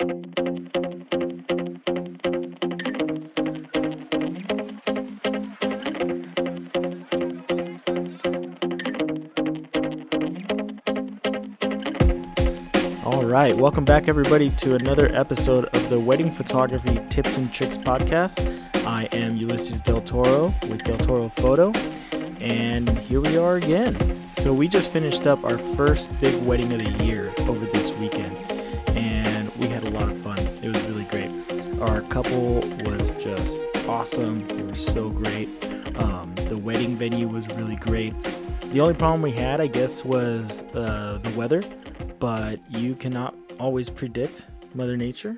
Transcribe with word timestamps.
All 0.00 0.06
right, 13.24 13.56
welcome 13.56 13.84
back, 13.84 14.06
everybody, 14.06 14.50
to 14.50 14.76
another 14.76 15.12
episode 15.12 15.64
of 15.64 15.88
the 15.88 15.98
Wedding 15.98 16.30
Photography 16.30 17.00
Tips 17.10 17.36
and 17.36 17.52
Tricks 17.52 17.76
podcast. 17.76 18.38
I 18.86 19.06
am 19.06 19.36
Ulysses 19.36 19.80
Del 19.80 20.00
Toro 20.02 20.54
with 20.68 20.84
Del 20.84 20.98
Toro 20.98 21.28
Photo, 21.28 21.72
and 22.38 22.88
here 22.88 23.20
we 23.20 23.36
are 23.36 23.56
again. 23.56 23.94
So, 23.94 24.54
we 24.54 24.68
just 24.68 24.92
finished 24.92 25.26
up 25.26 25.42
our 25.42 25.58
first 25.58 26.08
big 26.20 26.40
wedding 26.44 26.72
of 26.72 26.78
the 26.78 27.04
year 27.04 27.32
over 27.48 27.66
this 27.66 27.90
weekend, 27.94 28.36
couple 32.22 32.60
was 32.84 33.12
just 33.12 33.64
awesome, 33.86 34.46
they 34.48 34.62
were 34.62 34.74
so 34.74 35.08
great. 35.08 35.48
Um, 35.98 36.34
the 36.48 36.56
wedding 36.56 36.96
venue 36.96 37.28
was 37.28 37.46
really 37.56 37.76
great. 37.76 38.12
The 38.72 38.80
only 38.80 38.94
problem 38.94 39.22
we 39.22 39.30
had, 39.30 39.60
I 39.60 39.68
guess, 39.68 40.04
was 40.04 40.64
uh, 40.74 41.20
the 41.22 41.30
weather 41.38 41.62
but 42.18 42.58
you 42.70 42.94
cannot 42.94 43.34
always 43.60 43.90
predict 43.90 44.46
Mother 44.74 44.96
Nature. 44.96 45.36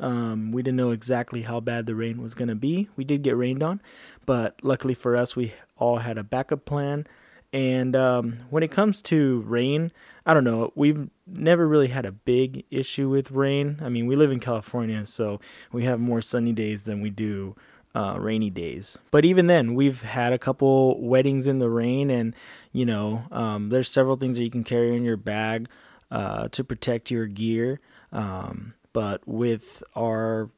Um, 0.00 0.52
we 0.52 0.62
didn't 0.62 0.76
know 0.76 0.90
exactly 0.90 1.42
how 1.42 1.60
bad 1.60 1.86
the 1.86 1.94
rain 1.94 2.22
was 2.22 2.34
going 2.34 2.48
to 2.48 2.54
be. 2.54 2.88
We 2.96 3.04
did 3.04 3.22
get 3.22 3.36
rained 3.36 3.62
on, 3.62 3.80
but 4.26 4.56
luckily 4.62 4.94
for 4.94 5.16
us, 5.16 5.36
we 5.36 5.52
all 5.76 5.98
had 5.98 6.18
a 6.18 6.24
backup 6.24 6.64
plan. 6.64 7.06
And 7.52 7.96
um, 7.96 8.38
when 8.50 8.62
it 8.62 8.70
comes 8.70 9.00
to 9.02 9.40
rain, 9.42 9.90
I 10.26 10.34
don't 10.34 10.44
know. 10.44 10.72
We've 10.74 11.08
never 11.26 11.66
really 11.66 11.88
had 11.88 12.04
a 12.04 12.12
big 12.12 12.64
issue 12.70 13.08
with 13.08 13.30
rain. 13.30 13.78
I 13.82 13.88
mean, 13.88 14.06
we 14.06 14.16
live 14.16 14.30
in 14.30 14.40
California, 14.40 15.06
so 15.06 15.40
we 15.72 15.84
have 15.84 15.98
more 15.98 16.20
sunny 16.20 16.52
days 16.52 16.82
than 16.82 17.00
we 17.00 17.08
do 17.08 17.56
uh, 17.94 18.16
rainy 18.18 18.50
days. 18.50 18.98
But 19.10 19.24
even 19.24 19.46
then, 19.46 19.74
we've 19.74 20.02
had 20.02 20.32
a 20.32 20.38
couple 20.38 21.00
weddings 21.00 21.46
in 21.46 21.58
the 21.58 21.70
rain, 21.70 22.10
and 22.10 22.34
you 22.72 22.84
know, 22.84 23.24
um, 23.32 23.70
there's 23.70 23.88
several 23.88 24.16
things 24.16 24.36
that 24.36 24.44
you 24.44 24.50
can 24.50 24.64
carry 24.64 24.94
in 24.94 25.02
your 25.02 25.16
bag 25.16 25.68
uh, 26.10 26.48
to 26.48 26.62
protect 26.62 27.10
your 27.10 27.26
gear. 27.26 27.80
Um, 28.12 28.74
but 28.92 29.26
with 29.26 29.82
our 29.96 30.50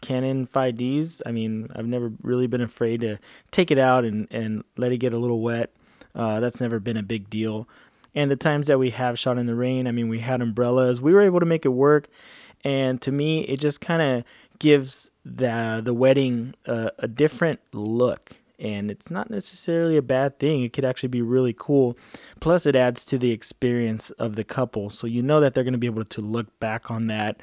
Canon 0.00 0.46
5Ds, 0.46 1.22
I 1.24 1.32
mean, 1.32 1.68
I've 1.74 1.86
never 1.86 2.12
really 2.22 2.46
been 2.46 2.60
afraid 2.60 3.00
to 3.02 3.18
take 3.50 3.70
it 3.70 3.78
out 3.78 4.04
and, 4.04 4.28
and 4.30 4.64
let 4.76 4.92
it 4.92 4.98
get 4.98 5.12
a 5.12 5.18
little 5.18 5.40
wet. 5.40 5.70
Uh, 6.14 6.40
that's 6.40 6.60
never 6.60 6.78
been 6.78 6.96
a 6.96 7.02
big 7.02 7.30
deal. 7.30 7.68
And 8.14 8.30
the 8.30 8.36
times 8.36 8.66
that 8.66 8.78
we 8.78 8.90
have 8.90 9.18
shot 9.18 9.38
in 9.38 9.46
the 9.46 9.54
rain, 9.54 9.86
I 9.86 9.92
mean, 9.92 10.08
we 10.08 10.20
had 10.20 10.42
umbrellas. 10.42 11.00
We 11.00 11.14
were 11.14 11.22
able 11.22 11.40
to 11.40 11.46
make 11.46 11.64
it 11.64 11.70
work. 11.70 12.08
And 12.62 13.00
to 13.02 13.10
me, 13.10 13.40
it 13.42 13.58
just 13.58 13.80
kind 13.80 14.02
of 14.02 14.24
gives 14.58 15.10
the 15.24 15.80
the 15.82 15.94
wedding 15.94 16.54
a, 16.66 16.92
a 16.98 17.08
different 17.08 17.60
look 17.72 18.36
and 18.62 18.92
it's 18.92 19.10
not 19.10 19.28
necessarily 19.28 19.96
a 19.96 20.02
bad 20.02 20.38
thing. 20.38 20.62
It 20.62 20.72
could 20.72 20.84
actually 20.84 21.08
be 21.08 21.20
really 21.20 21.52
cool. 21.52 21.96
Plus, 22.38 22.64
it 22.64 22.76
adds 22.76 23.04
to 23.06 23.18
the 23.18 23.32
experience 23.32 24.10
of 24.12 24.36
the 24.36 24.44
couple. 24.44 24.88
So 24.88 25.08
you 25.08 25.20
know 25.20 25.40
that 25.40 25.52
they're 25.52 25.64
going 25.64 25.72
to 25.72 25.78
be 25.78 25.88
able 25.88 26.04
to 26.04 26.20
look 26.20 26.58
back 26.60 26.88
on 26.88 27.08
that 27.08 27.40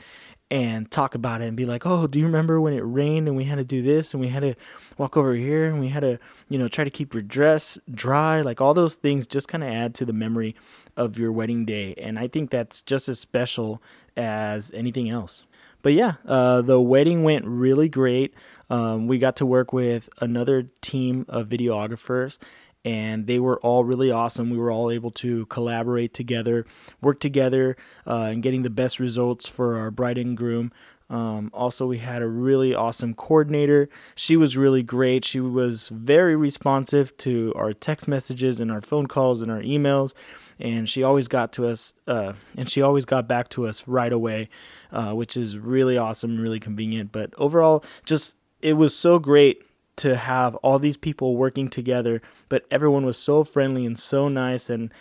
and 0.52 0.89
talk 0.89 1.14
about 1.14 1.42
it 1.42 1.47
and 1.47 1.55
be 1.55 1.66
like, 1.66 1.86
oh, 1.86 2.08
do 2.08 2.17
you 2.17 2.25
remember 2.25 2.59
when 2.59 2.73
it 2.73 2.81
rained 2.81 3.28
and 3.28 3.38
we 3.38 3.44
had 3.44 3.58
to 3.58 3.64
do 3.64 3.81
this 3.81 4.14
and 4.14 4.22
we 4.22 4.30
had 4.30 4.42
to 4.42 4.55
walk 4.97 5.16
over 5.16 5.36
here 5.36 5.67
and 5.67 5.80
we 5.80 5.89
had 5.89 6.00
to, 6.00 6.19
you 6.47 6.58
know, 6.58 6.67
try 6.67 6.83
to 6.83 6.89
keep 6.89 7.14
your 7.14 7.22
dress 7.22 7.78
dry? 7.92 8.42
Like 8.42 8.59
all 8.59 8.73
those 8.73 8.95
things 8.95 9.27
just 9.27 9.47
kind 9.47 9.64
of 9.64 9.70
add 9.70 9.94
to 9.95 10.05
the 10.05 10.14
memory 10.14 10.55
of 10.97 11.20
your 11.20 11.31
wedding 11.31 11.66
day. 11.66 11.94
And 11.95 12.17
I 12.17 12.27
think 12.27 12.50
that's 12.50 12.81
just 12.81 13.08
as 13.09 13.20
special 13.20 13.81
as 14.17 14.72
anything 14.73 15.09
else. 15.09 15.44
But 15.81 15.94
yeah, 15.94 16.16
uh, 16.25 16.61
the 16.61 16.81
wedding 16.81 17.23
went 17.23 17.45
really 17.45 17.88
great. 17.88 18.33
Um, 18.70 19.08
we 19.08 19.17
got 19.17 19.36
to 19.38 19.45
work 19.45 19.72
with 19.72 20.09
another 20.20 20.70
team 20.81 21.25
of 21.30 21.47
videographers, 21.47 22.38
and 22.85 23.27
they 23.27 23.39
were 23.39 23.59
all 23.59 23.83
really 23.83 24.11
awesome. 24.11 24.49
We 24.49 24.58
were 24.58 24.71
all 24.71 24.89
able 24.89 25.11
to 25.11 25.45
collaborate 25.48 26.14
together, 26.14 26.65
work 27.02 27.20
together, 27.20 27.76
uh, 28.08 28.30
and 28.31 28.43
getting 28.43 28.64
the 28.64 28.70
best 28.70 28.99
results 28.99 29.48
for 29.49 29.77
our 29.77 29.92
bride 29.92 30.17
and 30.17 30.36
groom. 30.37 30.71
Um, 31.09 31.49
also, 31.54 31.87
we 31.87 31.98
had 31.98 32.21
a 32.21 32.27
really 32.27 32.76
awesome 32.76 33.15
coordinator. 33.15 33.89
She 34.15 34.37
was 34.37 34.55
really 34.55 34.83
great. 34.83 35.26
She 35.26 35.39
was 35.39 35.89
very 35.89 36.36
responsive 36.36 37.17
to 37.17 37.52
our 37.55 37.73
text 37.73 38.08
messages 38.08 38.59
and 38.59 38.71
our 38.71 38.81
phone 38.81 39.08
calls 39.08 39.42
and 39.42 39.52
our 39.52 39.61
emails, 39.61 40.14
and 40.59 40.87
she 40.87 41.02
always 41.02 41.27
got 41.27 41.52
to 41.54 41.67
us. 41.67 41.93
Uh, 42.08 42.33
and 42.55 42.70
she 42.70 42.81
always 42.81 43.05
got 43.05 43.27
back 43.27 43.49
to 43.49 43.65
us 43.65 43.87
right 43.87 44.14
away, 44.14 44.49
uh, 44.92 45.14
which 45.14 45.36
is 45.36 45.58
really 45.58 45.98
awesome, 45.98 46.39
really 46.39 46.59
convenient. 46.59 47.11
But 47.11 47.33
overall, 47.37 47.83
just 48.05 48.36
it 48.61 48.73
was 48.73 48.95
so 48.95 49.17
great 49.17 49.64
to 49.99 50.15
have 50.15 50.55
all 50.55 50.80
these 50.80 50.98
people 50.98 51.36
working 51.36 51.70
together, 51.70 52.21
but 52.48 52.65
everyone 52.71 53.05
was 53.05 53.17
so 53.17 53.43
friendly 53.43 53.86
and 53.86 53.98
so 53.98 54.27
nice 54.27 54.70
and 54.70 54.92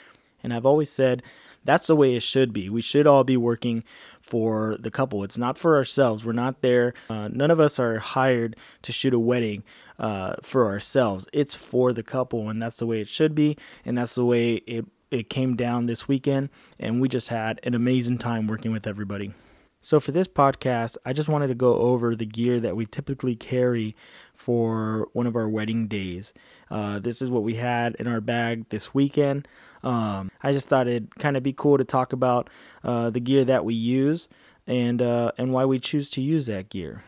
and 0.43 0.55
I've 0.55 0.67
always 0.67 0.91
said 0.91 1.23
that's 1.65 1.89
the 1.89 1.97
way 1.97 2.15
it 2.15 2.23
should 2.23 2.53
be. 2.53 2.71
We 2.71 2.81
should 2.81 3.07
all 3.07 3.25
be 3.25 3.37
working 3.37 3.85
for 4.21 4.77
the 4.79 4.91
couple. 4.91 5.25
It's 5.25 5.37
not 5.37 5.59
for 5.59 5.77
ourselves. 5.77 6.25
We're 6.25 6.33
not 6.33 6.63
there. 6.63 6.95
Uh, 7.11 7.29
none 7.29 7.51
of 7.51 7.61
us 7.61 7.79
are 7.79 7.99
hired 7.99 8.57
to 8.83 8.93
shoot 8.93 9.13
a 9.13 9.19
wedding 9.19 9.65
uh, 9.99 10.37
for 10.43 10.67
ourselves. 10.67 11.27
It's 11.33 11.55
for 11.55 11.93
the 11.93 12.03
couple, 12.03 12.49
and 12.49 12.63
that's 12.63 12.79
the 12.79 12.87
way 12.87 13.01
it 13.01 13.09
should 13.09 13.35
be. 13.35 13.57
And 13.85 13.99
that's 13.99 14.15
the 14.15 14.25
way 14.25 14.55
it 14.67 14.87
it 15.11 15.31
came 15.31 15.57
down 15.57 15.87
this 15.87 16.07
weekend. 16.07 16.51
And 16.79 17.01
we 17.01 17.09
just 17.09 17.29
had 17.29 17.61
an 17.63 17.75
amazing 17.75 18.19
time 18.19 18.47
working 18.47 18.73
with 18.73 18.87
everybody. 18.87 19.35
So, 19.81 20.01
for 20.01 20.11
this 20.11 20.27
podcast, 20.27 20.97
I 21.05 21.13
just 21.13 21.29
wanted 21.29 21.47
to 21.49 21.55
go 21.55 21.77
over 21.77 22.17
the 22.17 22.27
gear 22.27 22.59
that 22.59 22.75
we 22.75 22.85
typically 22.85 23.37
carry 23.37 23.95
for 24.35 25.09
one 25.13 25.29
of 25.29 25.37
our 25.37 25.49
wedding 25.49 25.87
days. 25.87 26.33
Uh, 26.69 26.99
this 26.99 27.23
is 27.23 27.31
what 27.31 27.45
we 27.45 27.55
had 27.55 27.95
in 27.97 28.09
our 28.09 28.21
bag 28.21 28.69
this 28.71 28.93
weekend. 28.93 29.47
Um, 29.85 30.33
I 30.43 30.53
just 30.53 30.69
thought 30.69 30.89
it'd 30.89 31.15
kind 31.17 31.37
of 31.37 31.45
be 31.45 31.53
cool 31.53 31.79
to 31.79 31.85
talk 31.85 32.13
about 32.13 32.51
uh, 32.83 33.11
the 33.11 33.21
gear 33.21 33.45
that 33.45 33.65
we 33.65 33.75
use 33.75 34.29
and 34.67 35.01
uh, 35.01 35.31
and 35.39 35.53
why 35.53 35.65
we 35.65 35.79
choose 35.79 36.11
to 36.11 36.21
use 36.21 36.47
that 36.47 36.71
gear. 36.71 37.05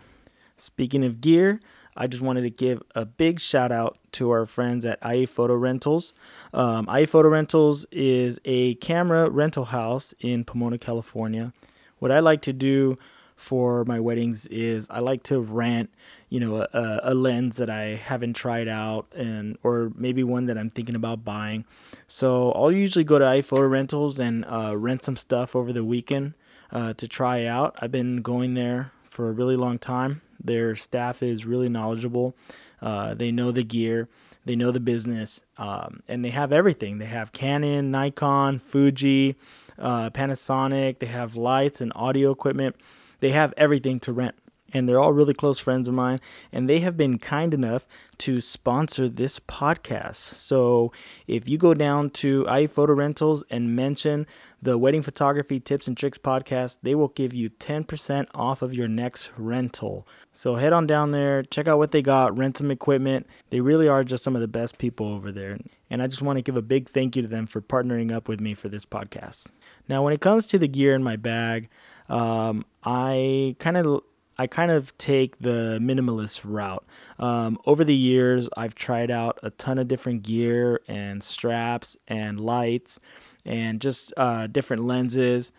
Speaking 0.57 1.05
of 1.05 1.21
gear, 1.21 1.61
I 1.97 2.07
just 2.07 2.23
wanted 2.23 2.43
to 2.43 2.51
give 2.51 2.83
a 2.95 3.05
big 3.05 3.41
shout 3.41 3.73
out 3.73 3.99
to 4.13 4.31
our 4.31 4.47
friends 4.47 4.85
at 4.85 5.01
IE 5.05 5.27
Photo 5.27 5.55
Rentals. 5.55 6.15
Um, 6.55 6.87
Photo 6.87 7.29
Rentals 7.31 7.85
is 7.91 8.39
a 8.45 8.77
camera 8.77 9.29
rental 9.29 9.67
house 9.67 10.15
in 10.21 10.45
Pomona, 10.45 10.79
California 10.79 11.53
what 12.01 12.11
I 12.11 12.19
like 12.19 12.43
to 12.43 12.53
do 12.53 12.99
for 13.37 13.87
my 13.87 13.99
weddings 13.99 14.47
is 14.49 14.87
I 14.91 14.99
like 15.01 15.23
to 15.25 15.41
rent, 15.41 15.89
you 16.29 16.41
know, 16.41 16.67
a, 16.73 17.01
a, 17.03 17.15
lens 17.15 17.57
that 17.57 17.71
I 17.71 17.95
haven't 17.95 18.35
tried 18.35 18.69
out 18.69 19.07
and 19.17 19.57
or 19.63 19.93
maybe 19.97 20.23
one 20.23 20.45
that 20.47 20.59
I'm 20.59 20.69
thinking 20.69 20.95
about 20.95 21.25
buying. 21.25 21.65
So 22.07 22.53
I'll 22.53 22.71
usually 22.71 23.05
go 23.05 23.19
to 23.19 23.37
IE 23.37 23.41
Photo 23.41 23.67
Rentals 23.67 24.19
and 24.19 24.45
uh, 24.45 24.77
rent 24.77 25.05
some 25.05 25.17
stuff 25.17 25.57
over 25.57 25.73
the 25.73 25.85
weekend 25.85 26.35
uh, 26.71 26.93
to 26.95 27.09
try 27.09 27.47
out. 27.47 27.77
I've 27.79 27.93
been 27.93 28.21
going 28.21 28.53
there 28.55 28.93
for 29.05 29.29
a 29.29 29.33
really 29.33 29.57
long 29.57 29.79
time. 29.79 30.21
Their 30.43 30.77
staff 30.77 31.23
is 31.23 31.47
really 31.47 31.71
knowledgeable. 31.71 32.35
Uh, 32.83 33.15
they 33.15 33.33
know 33.33 33.51
the 33.51 33.65
gear. 33.65 34.09
They 34.45 34.57
know 34.57 34.71
the 34.71 34.81
business, 34.81 35.43
um, 35.59 36.03
and 36.09 36.25
they 36.25 36.31
have 36.31 36.51
everything. 36.51 36.97
They 36.97 37.05
have 37.05 37.33
Canon, 37.33 37.91
Nikon, 37.91 38.59
Fuji, 38.59 39.37
uh, 39.81 40.11
Panasonic. 40.11 40.99
They 40.99 41.07
have 41.07 41.37
lights 41.37 41.81
and 41.81 41.93
audio 41.95 42.31
equipment. 42.31 42.77
They 43.21 43.31
have 43.31 43.55
everything 43.57 44.01
to 44.01 44.13
rent. 44.13 44.35
And 44.73 44.89
they're 44.89 45.01
all 45.01 45.13
really 45.13 45.35
close 45.35 45.59
friends 45.59 45.89
of 45.89 45.95
mine. 45.95 46.21
And 46.53 46.69
they 46.71 46.79
have 46.79 46.97
been 46.97 47.19
kind 47.19 47.53
enough 47.53 47.87
to 48.19 48.41
sponsor 48.41 49.09
this 49.09 49.41
podcast. 49.41 50.15
So 50.15 50.93
if 51.27 51.49
you 51.49 51.59
go 51.59 51.75
down 51.75 52.11
to 52.11 52.47
IE 52.49 52.69
Photo 52.69 52.93
Rentals 52.93 53.43
and 53.51 53.75
mention 53.75 54.29
the 54.63 54.79
Wedding 54.79 55.03
Photography 55.03 55.59
Tips 55.59 55.89
and 55.89 55.97
Tricks 55.97 56.19
podcast, 56.19 56.79
they 56.83 56.95
will 56.95 57.09
give 57.09 57.35
you 57.35 57.51
10% 57.51 58.29
off 58.33 58.63
of 58.63 58.73
your 58.73 58.87
next 58.87 59.33
rental. 59.37 60.07
So 60.31 60.55
head 60.55 60.73
on 60.73 60.87
down 60.87 61.11
there, 61.11 61.43
check 61.43 61.67
out 61.67 61.79
what 61.79 61.91
they 61.91 62.03
got, 62.03 62.39
rent 62.39 62.59
some 62.59 62.71
equipment. 62.71 63.27
They 63.51 63.61
really 63.61 63.89
are 63.89 64.05
just 64.05 64.23
some 64.23 64.37
of 64.37 64.41
the 64.41 64.47
best 64.49 64.79
people 64.79 65.07
over 65.09 65.33
there. 65.33 65.59
And 65.91 66.03
I 66.03 66.07
just 66.07 66.23
want 66.23 66.39
to 66.39 66.43
give 66.43 66.57
a 66.57 66.63
big 66.63 66.89
thank 66.89 67.17
you 67.17 67.23
to 67.23 67.29
them 67.29 67.47
for 67.47 67.61
partnering 67.61 68.13
up 68.13 68.29
with 68.29 68.41
me 68.41 68.55
for 68.55 68.69
this 68.69 68.87
podcast. 68.87 69.47
Now, 69.89 70.05
when 70.05 70.13
it 70.13 70.21
comes 70.21 70.47
to 70.49 70.59
the 70.59 70.69
gear 70.69 70.95
in 70.95 71.03
my 71.03 71.17
bag, 71.17 71.69
um, 72.09 72.65
I 72.85 73.57
kind 73.59 73.77
of 73.77 74.03
I 74.39 74.47
kind 74.47 74.71
of 74.71 74.97
take 74.97 75.39
the 75.39 75.79
minimalist 75.83 76.43
route. 76.45 76.87
Um, 77.19 77.59
over 77.67 77.85
the 77.85 77.95
years, 77.95 78.49
I've 78.57 78.75
tried 78.75 79.11
out 79.11 79.39
a 79.43 79.51
ton 79.51 79.77
of 79.77 79.87
different 79.87 80.23
gear 80.23 80.81
and 80.89 81.23
straps 81.23 81.97
and 82.09 82.41
lights 82.41 82.99
and 83.45 83.83
just 83.83 84.15
uh, 84.17 84.47
different 84.47 84.85
lenses 84.85 85.53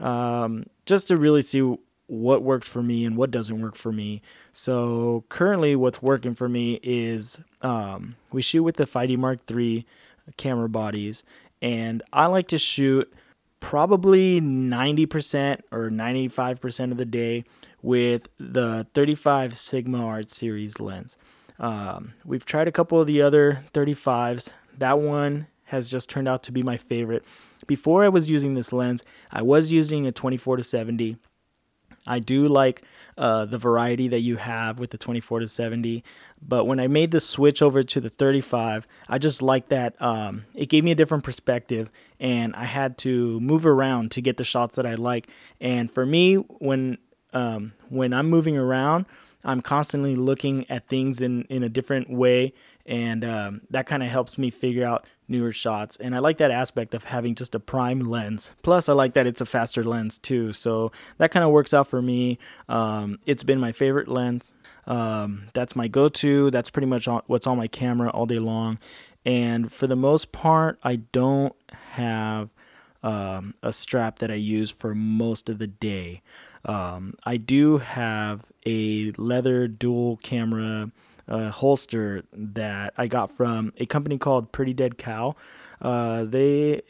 um, 0.00 0.66
just 0.86 1.08
to 1.08 1.16
really 1.16 1.42
see 1.42 1.76
what 2.08 2.42
works 2.42 2.68
for 2.68 2.82
me 2.82 3.04
and 3.04 3.16
what 3.16 3.30
doesn't 3.30 3.60
work 3.60 3.76
for 3.76 3.92
me. 3.92 4.20
So 4.50 5.24
currently, 5.28 5.76
what's 5.76 6.02
working 6.02 6.34
for 6.34 6.48
me 6.48 6.80
is 6.82 7.40
um, 7.62 8.16
we 8.32 8.42
shoot 8.42 8.64
with 8.64 8.76
the 8.76 8.86
5D 8.86 9.16
Mark 9.16 9.40
III 9.48 9.86
camera 10.36 10.68
bodies, 10.68 11.22
and 11.62 12.02
I 12.12 12.26
like 12.26 12.48
to 12.48 12.58
shoot 12.58 13.12
probably 13.60 14.40
90% 14.40 15.60
or 15.70 15.90
95% 15.90 16.92
of 16.92 16.96
the 16.96 17.04
day 17.04 17.44
with 17.82 18.28
the 18.38 18.86
35 18.94 19.54
Sigma 19.56 20.04
Art 20.04 20.30
Series 20.30 20.80
lens. 20.80 21.16
Um, 21.58 22.14
we've 22.24 22.44
tried 22.44 22.68
a 22.68 22.72
couple 22.72 23.00
of 23.00 23.06
the 23.06 23.20
other 23.20 23.64
35s. 23.72 24.52
That 24.76 25.00
one 25.00 25.48
has 25.64 25.90
just 25.90 26.08
turned 26.08 26.28
out 26.28 26.42
to 26.44 26.52
be 26.52 26.62
my 26.62 26.76
favorite. 26.76 27.24
Before 27.66 28.04
I 28.04 28.08
was 28.08 28.30
using 28.30 28.54
this 28.54 28.72
lens, 28.72 29.02
I 29.30 29.42
was 29.42 29.72
using 29.72 30.06
a 30.06 30.12
24 30.12 30.58
to 30.58 30.62
70. 30.62 31.18
I 32.08 32.18
do 32.18 32.48
like 32.48 32.82
uh, 33.16 33.44
the 33.44 33.58
variety 33.58 34.08
that 34.08 34.20
you 34.20 34.36
have 34.36 34.78
with 34.78 34.90
the 34.90 34.98
24 34.98 35.40
to 35.40 35.48
70, 35.48 36.02
but 36.40 36.66
when 36.66 36.80
I 36.80 36.86
made 36.86 37.10
the 37.10 37.20
switch 37.20 37.62
over 37.62 37.82
to 37.82 38.00
the 38.00 38.10
35, 38.10 38.86
I 39.08 39.18
just 39.18 39.42
like 39.42 39.68
that. 39.68 39.94
Um, 40.00 40.44
it 40.54 40.68
gave 40.68 40.84
me 40.84 40.90
a 40.90 40.94
different 40.94 41.24
perspective, 41.24 41.90
and 42.18 42.54
I 42.56 42.64
had 42.64 42.98
to 42.98 43.40
move 43.40 43.66
around 43.66 44.10
to 44.12 44.20
get 44.20 44.36
the 44.36 44.44
shots 44.44 44.76
that 44.76 44.86
I 44.86 44.94
like. 44.94 45.28
And 45.60 45.90
for 45.90 46.06
me, 46.06 46.36
when 46.36 46.98
um, 47.32 47.74
when 47.88 48.12
I'm 48.12 48.30
moving 48.30 48.56
around, 48.56 49.06
I'm 49.44 49.60
constantly 49.60 50.16
looking 50.16 50.68
at 50.70 50.88
things 50.88 51.20
in, 51.20 51.44
in 51.44 51.62
a 51.62 51.68
different 51.68 52.10
way, 52.10 52.52
and 52.84 53.24
um, 53.24 53.60
that 53.70 53.86
kind 53.86 54.02
of 54.02 54.08
helps 54.08 54.36
me 54.36 54.50
figure 54.50 54.84
out 54.84 55.06
newer 55.28 55.52
shots. 55.52 55.96
And 55.96 56.14
I 56.14 56.18
like 56.18 56.38
that 56.38 56.50
aspect 56.50 56.94
of 56.94 57.04
having 57.04 57.34
just 57.34 57.54
a 57.54 57.60
prime 57.60 58.00
lens. 58.00 58.52
Plus, 58.62 58.88
I 58.88 58.94
like 58.94 59.14
that 59.14 59.26
it's 59.26 59.40
a 59.40 59.46
faster 59.46 59.84
lens 59.84 60.18
too, 60.18 60.52
so 60.52 60.90
that 61.18 61.30
kind 61.30 61.44
of 61.44 61.50
works 61.50 61.72
out 61.72 61.86
for 61.86 62.02
me. 62.02 62.38
Um, 62.68 63.18
it's 63.26 63.44
been 63.44 63.60
my 63.60 63.72
favorite 63.72 64.08
lens. 64.08 64.52
Um, 64.86 65.48
that's 65.52 65.76
my 65.76 65.86
go-to. 65.86 66.50
That's 66.50 66.70
pretty 66.70 66.86
much 66.86 67.06
what's 67.26 67.46
on 67.46 67.58
my 67.58 67.68
camera 67.68 68.08
all 68.10 68.26
day 68.26 68.38
long. 68.38 68.78
And 69.24 69.70
for 69.70 69.86
the 69.86 69.96
most 69.96 70.32
part, 70.32 70.78
I 70.82 70.96
don't 70.96 71.54
have 71.92 72.48
um, 73.02 73.54
a 73.62 73.72
strap 73.72 74.18
that 74.20 74.30
I 74.30 74.34
use 74.36 74.70
for 74.70 74.94
most 74.94 75.48
of 75.50 75.58
the 75.58 75.66
day. 75.66 76.22
Um, 76.64 77.14
I 77.24 77.36
do 77.36 77.78
have 77.78 78.46
a 78.66 79.12
leather 79.16 79.68
dual 79.68 80.18
camera 80.18 80.90
uh, 81.28 81.50
holster 81.50 82.24
that 82.32 82.94
I 82.96 83.06
got 83.06 83.30
from 83.30 83.72
a 83.76 83.86
company 83.86 84.18
called 84.18 84.52
Pretty 84.52 84.72
Dead 84.72 84.98
Cow. 84.98 85.36
Uh, 85.80 86.24
they 86.24 86.82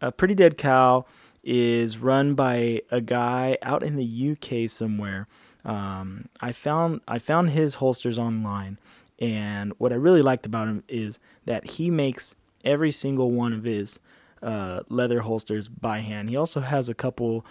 a 0.00 0.12
Pretty 0.12 0.34
Dead 0.34 0.56
Cow 0.58 1.06
is 1.42 1.98
run 1.98 2.34
by 2.34 2.82
a 2.90 3.00
guy 3.00 3.58
out 3.62 3.82
in 3.82 3.96
the 3.96 4.30
UK 4.32 4.68
somewhere. 4.70 5.26
Um, 5.64 6.28
I 6.40 6.52
found 6.52 7.00
I 7.08 7.18
found 7.18 7.50
his 7.50 7.76
holsters 7.76 8.18
online, 8.18 8.78
and 9.18 9.72
what 9.78 9.92
I 9.92 9.96
really 9.96 10.22
liked 10.22 10.46
about 10.46 10.68
him 10.68 10.84
is 10.88 11.18
that 11.46 11.66
he 11.66 11.90
makes 11.90 12.34
every 12.64 12.90
single 12.90 13.30
one 13.30 13.52
of 13.52 13.64
his 13.64 13.98
uh, 14.42 14.80
leather 14.88 15.20
holsters 15.20 15.68
by 15.68 16.00
hand. 16.00 16.28
He 16.28 16.36
also 16.36 16.60
has 16.60 16.88
a 16.88 16.94
couple 16.94 17.44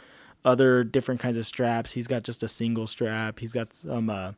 other 0.46 0.84
different 0.84 1.22
kinds 1.22 1.38
of 1.38 1.46
straps. 1.46 1.94
He's 1.94 2.08
got 2.08 2.24
just 2.24 2.44
a 2.44 2.48
single 2.48 2.88
strap. 2.88 3.40
He's 3.40 3.54
got 3.54 3.74
some 3.74 4.10
uh, 4.10 4.34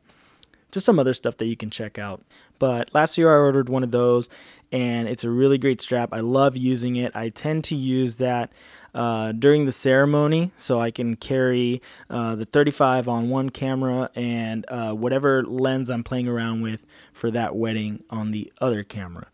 just 0.70 0.86
some 0.86 0.98
other 0.98 1.14
stuff 1.14 1.36
that 1.38 1.46
you 1.46 1.56
can 1.56 1.70
check 1.70 1.98
out. 1.98 2.22
But 2.58 2.92
last 2.94 3.18
year 3.18 3.30
I 3.30 3.38
ordered 3.38 3.68
one 3.68 3.82
of 3.82 3.90
those, 3.90 4.28
and 4.72 5.08
it's 5.08 5.24
a 5.24 5.30
really 5.30 5.58
great 5.58 5.80
strap. 5.80 6.10
I 6.12 6.20
love 6.20 6.56
using 6.56 6.96
it. 6.96 7.14
I 7.14 7.28
tend 7.28 7.64
to 7.64 7.74
use 7.74 8.16
that 8.18 8.52
uh, 8.94 9.32
during 9.32 9.66
the 9.66 9.72
ceremony, 9.72 10.52
so 10.56 10.80
I 10.80 10.90
can 10.90 11.16
carry 11.16 11.82
uh, 12.08 12.34
the 12.34 12.46
35 12.46 13.08
on 13.08 13.28
one 13.28 13.50
camera 13.50 14.10
and 14.14 14.64
uh, 14.68 14.92
whatever 14.92 15.42
lens 15.44 15.90
I'm 15.90 16.04
playing 16.04 16.28
around 16.28 16.62
with 16.62 16.86
for 17.12 17.30
that 17.30 17.54
wedding 17.54 18.02
on 18.10 18.30
the 18.30 18.52
other 18.60 18.82
camera. 18.82 19.28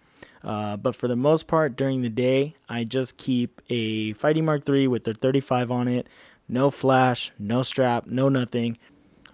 Uh, 0.44 0.76
but 0.76 0.96
for 0.96 1.06
the 1.06 1.16
most 1.16 1.46
part, 1.46 1.76
during 1.76 2.02
the 2.02 2.08
day, 2.08 2.56
I 2.68 2.82
just 2.82 3.16
keep 3.16 3.60
a 3.70 4.14
5D 4.14 4.42
Mark 4.42 4.68
III 4.68 4.88
with 4.88 5.04
the 5.04 5.14
35 5.14 5.70
on 5.70 5.86
it 5.86 6.08
no 6.52 6.70
flash, 6.70 7.32
no 7.38 7.62
strap, 7.62 8.06
no 8.06 8.28
nothing. 8.28 8.76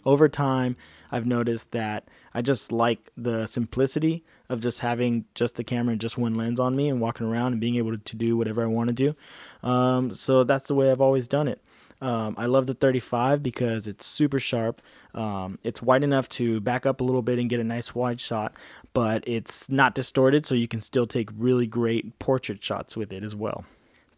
Over 0.07 0.29
time, 0.29 0.77
I've 1.11 1.27
noticed 1.27 1.73
that 1.73 2.09
I 2.33 2.41
just 2.43 2.71
like 2.71 3.11
the 3.17 3.47
simplicity 3.47 4.25
of 4.49 4.61
just 4.61 4.79
having 4.79 5.25
just 5.35 5.57
the 5.57 5.65
camera 5.65 5.93
and 5.93 6.01
just 6.01 6.17
one 6.17 6.37
lens 6.37 6.61
on 6.61 6.77
me 6.77 6.89
and 6.89 7.01
walking 7.01 7.27
around 7.27 7.53
and 7.53 7.61
being 7.61 7.75
able 7.75 7.99
to 7.99 8.17
do 8.17 8.37
whatever 8.37 8.63
I 8.63 8.67
want 8.67 8.89
to 8.89 8.95
do. 8.95 9.17
Um, 9.69 10.15
so 10.15 10.45
that's 10.45 10.69
the 10.69 10.75
way 10.75 10.91
I've 10.91 11.01
always 11.01 11.27
done 11.27 11.49
it. 11.49 11.61
Um, 12.01 12.37
I 12.39 12.47
love 12.47 12.69
the 12.69 12.75
35 12.75 13.43
because 13.43 13.89
it's 13.89 14.07
super 14.07 14.39
sharp. 14.39 14.81
Um, 15.13 15.59
it's 15.65 15.83
wide 15.83 16.05
enough 16.05 16.29
to 16.31 16.61
back 16.61 16.87
up 16.87 17.01
a 17.01 17.05
little 17.05 17.23
bit 17.23 17.41
and 17.41 17.51
get 17.51 17.59
a 17.59 17.65
nice 17.65 17.95
wide 17.97 18.21
shot, 18.21 18.55
but 18.93 19.25
it's 19.27 19.69
not 19.69 19.97
distorted, 19.97 20.47
so 20.47 20.55
you 20.55 20.69
can 20.69 20.81
still 20.81 21.09
take 21.09 21.29
really 21.37 21.67
great 21.67 22.21
portrait 22.21 22.63
shots 22.63 22.97
with 22.97 23.13
it 23.13 23.25
as 23.25 23.35
well 23.35 23.65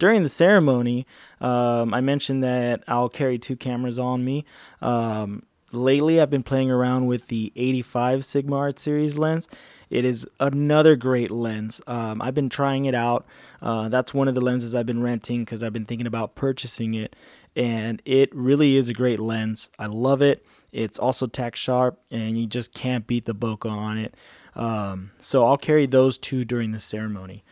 during 0.00 0.24
the 0.24 0.28
ceremony, 0.28 1.06
um, 1.40 1.94
I 1.94 2.00
mentioned 2.00 2.42
that 2.42 2.82
I'll 2.88 3.10
carry 3.10 3.38
two 3.38 3.54
cameras 3.54 3.98
on 3.98 4.24
me. 4.24 4.44
Um, 4.82 5.44
lately, 5.72 6.20
I've 6.20 6.30
been 6.30 6.42
playing 6.42 6.70
around 6.70 7.06
with 7.06 7.28
the 7.28 7.52
85 7.54 8.24
Sigma 8.24 8.56
Art 8.56 8.78
Series 8.80 9.18
lens. 9.18 9.46
It 9.90 10.04
is 10.04 10.26
another 10.40 10.96
great 10.96 11.30
lens. 11.30 11.82
Um, 11.86 12.22
I've 12.22 12.34
been 12.34 12.48
trying 12.48 12.86
it 12.86 12.94
out. 12.94 13.26
Uh, 13.60 13.90
that's 13.90 14.14
one 14.14 14.26
of 14.26 14.34
the 14.34 14.40
lenses 14.40 14.74
I've 14.74 14.86
been 14.86 15.02
renting 15.02 15.44
because 15.44 15.62
I've 15.62 15.72
been 15.72 15.84
thinking 15.84 16.06
about 16.06 16.34
purchasing 16.34 16.94
it. 16.94 17.14
And 17.54 18.00
it 18.06 18.34
really 18.34 18.76
is 18.76 18.88
a 18.88 18.94
great 18.94 19.20
lens. 19.20 19.68
I 19.78 19.86
love 19.86 20.22
it. 20.22 20.44
It's 20.72 20.98
also 20.98 21.26
tack 21.26 21.56
sharp, 21.56 22.00
and 22.10 22.38
you 22.38 22.46
just 22.46 22.72
can't 22.72 23.06
beat 23.06 23.26
the 23.26 23.34
bokeh 23.34 23.70
on 23.70 23.98
it. 23.98 24.14
Um, 24.54 25.10
so 25.20 25.44
I'll 25.44 25.58
carry 25.58 25.86
those 25.86 26.16
two 26.16 26.44
during 26.44 26.70
the 26.70 26.78
ceremony. 26.78 27.44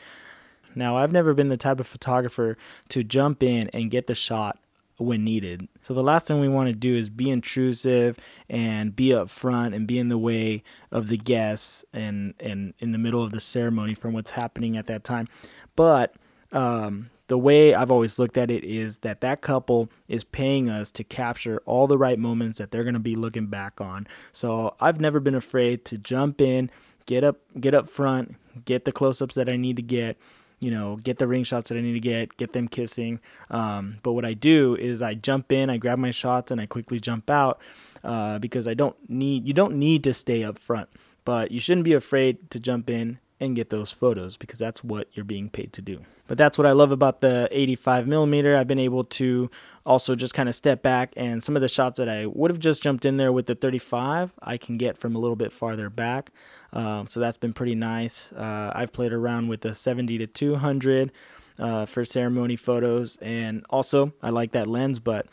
Now, 0.74 0.96
I've 0.96 1.12
never 1.12 1.34
been 1.34 1.48
the 1.48 1.56
type 1.56 1.80
of 1.80 1.86
photographer 1.86 2.56
to 2.90 3.04
jump 3.04 3.42
in 3.42 3.68
and 3.72 3.90
get 3.90 4.06
the 4.06 4.14
shot 4.14 4.58
when 4.98 5.24
needed. 5.24 5.68
So 5.80 5.94
the 5.94 6.02
last 6.02 6.26
thing 6.26 6.40
we 6.40 6.48
want 6.48 6.68
to 6.68 6.78
do 6.78 6.94
is 6.94 7.08
be 7.08 7.30
intrusive 7.30 8.18
and 8.48 8.94
be 8.94 9.14
up 9.14 9.30
front 9.30 9.74
and 9.74 9.86
be 9.86 9.98
in 9.98 10.08
the 10.08 10.18
way 10.18 10.62
of 10.90 11.08
the 11.08 11.16
guests 11.16 11.84
and 11.92 12.34
and 12.40 12.74
in 12.80 12.92
the 12.92 12.98
middle 12.98 13.22
of 13.22 13.30
the 13.30 13.40
ceremony 13.40 13.94
from 13.94 14.12
what's 14.12 14.32
happening 14.32 14.76
at 14.76 14.86
that 14.88 15.04
time. 15.04 15.28
But 15.76 16.14
um, 16.50 17.10
the 17.28 17.38
way 17.38 17.74
I've 17.74 17.92
always 17.92 18.18
looked 18.18 18.36
at 18.36 18.50
it 18.50 18.64
is 18.64 18.98
that 18.98 19.20
that 19.20 19.40
couple 19.40 19.88
is 20.08 20.24
paying 20.24 20.68
us 20.68 20.90
to 20.92 21.04
capture 21.04 21.62
all 21.64 21.86
the 21.86 21.98
right 21.98 22.18
moments 22.18 22.58
that 22.58 22.70
they're 22.70 22.84
going 22.84 22.94
to 22.94 23.00
be 23.00 23.16
looking 23.16 23.46
back 23.46 23.80
on. 23.80 24.06
So 24.32 24.74
I've 24.80 25.00
never 25.00 25.20
been 25.20 25.34
afraid 25.34 25.84
to 25.86 25.98
jump 25.98 26.40
in, 26.40 26.70
get 27.06 27.22
up 27.22 27.36
get 27.60 27.74
up 27.74 27.88
front, 27.88 28.34
get 28.64 28.84
the 28.84 28.92
close-ups 28.92 29.36
that 29.36 29.48
I 29.48 29.56
need 29.56 29.76
to 29.76 29.82
get 29.82 30.18
you 30.60 30.70
know, 30.70 30.96
get 30.96 31.18
the 31.18 31.26
ring 31.26 31.44
shots 31.44 31.68
that 31.68 31.78
I 31.78 31.80
need 31.80 31.92
to 31.92 32.00
get, 32.00 32.36
get 32.36 32.52
them 32.52 32.68
kissing. 32.68 33.20
Um, 33.50 33.98
but 34.02 34.12
what 34.12 34.24
I 34.24 34.34
do 34.34 34.76
is 34.76 35.02
I 35.02 35.14
jump 35.14 35.52
in, 35.52 35.70
I 35.70 35.76
grab 35.76 35.98
my 35.98 36.10
shots, 36.10 36.50
and 36.50 36.60
I 36.60 36.66
quickly 36.66 37.00
jump 37.00 37.30
out 37.30 37.60
uh, 38.04 38.38
because 38.38 38.66
I 38.66 38.74
don't 38.74 38.96
need 39.08 39.46
you 39.46 39.54
don't 39.54 39.76
need 39.76 40.04
to 40.04 40.12
stay 40.12 40.44
up 40.44 40.58
front, 40.58 40.88
but 41.24 41.50
you 41.50 41.60
shouldn't 41.60 41.84
be 41.84 41.94
afraid 41.94 42.50
to 42.50 42.60
jump 42.60 42.90
in 42.90 43.18
and 43.40 43.54
get 43.54 43.70
those 43.70 43.92
photos 43.92 44.36
because 44.36 44.58
that's 44.58 44.82
what 44.82 45.08
you're 45.12 45.24
being 45.24 45.48
paid 45.48 45.72
to 45.74 45.82
do. 45.82 46.00
But 46.26 46.36
that's 46.36 46.58
what 46.58 46.66
I 46.66 46.72
love 46.72 46.92
about 46.92 47.20
the 47.20 47.48
85 47.50 48.06
millimeter. 48.06 48.56
I've 48.56 48.66
been 48.66 48.78
able 48.78 49.04
to 49.04 49.50
also 49.86 50.14
just 50.14 50.34
kind 50.34 50.48
of 50.48 50.54
step 50.54 50.82
back 50.82 51.12
and 51.16 51.42
some 51.42 51.56
of 51.56 51.62
the 51.62 51.68
shots 51.68 51.96
that 51.96 52.08
I 52.08 52.26
would 52.26 52.50
have 52.50 52.58
just 52.58 52.82
jumped 52.82 53.04
in 53.04 53.16
there 53.16 53.32
with 53.32 53.46
the 53.46 53.54
35, 53.54 54.34
I 54.42 54.58
can 54.58 54.76
get 54.76 54.98
from 54.98 55.16
a 55.16 55.18
little 55.18 55.36
bit 55.36 55.52
farther 55.52 55.88
back. 55.88 56.30
Um, 56.72 57.08
so 57.08 57.20
that's 57.20 57.38
been 57.38 57.54
pretty 57.54 57.74
nice. 57.74 58.30
Uh, 58.32 58.72
I've 58.74 58.92
played 58.92 59.12
around 59.12 59.48
with 59.48 59.62
the 59.62 59.74
70 59.74 60.18
to 60.18 60.26
200 60.26 61.10
uh, 61.58 61.86
for 61.86 62.04
ceremony 62.04 62.56
photos, 62.56 63.16
and 63.20 63.64
also 63.70 64.12
I 64.22 64.30
like 64.30 64.52
that 64.52 64.66
lens, 64.66 65.00
but 65.00 65.26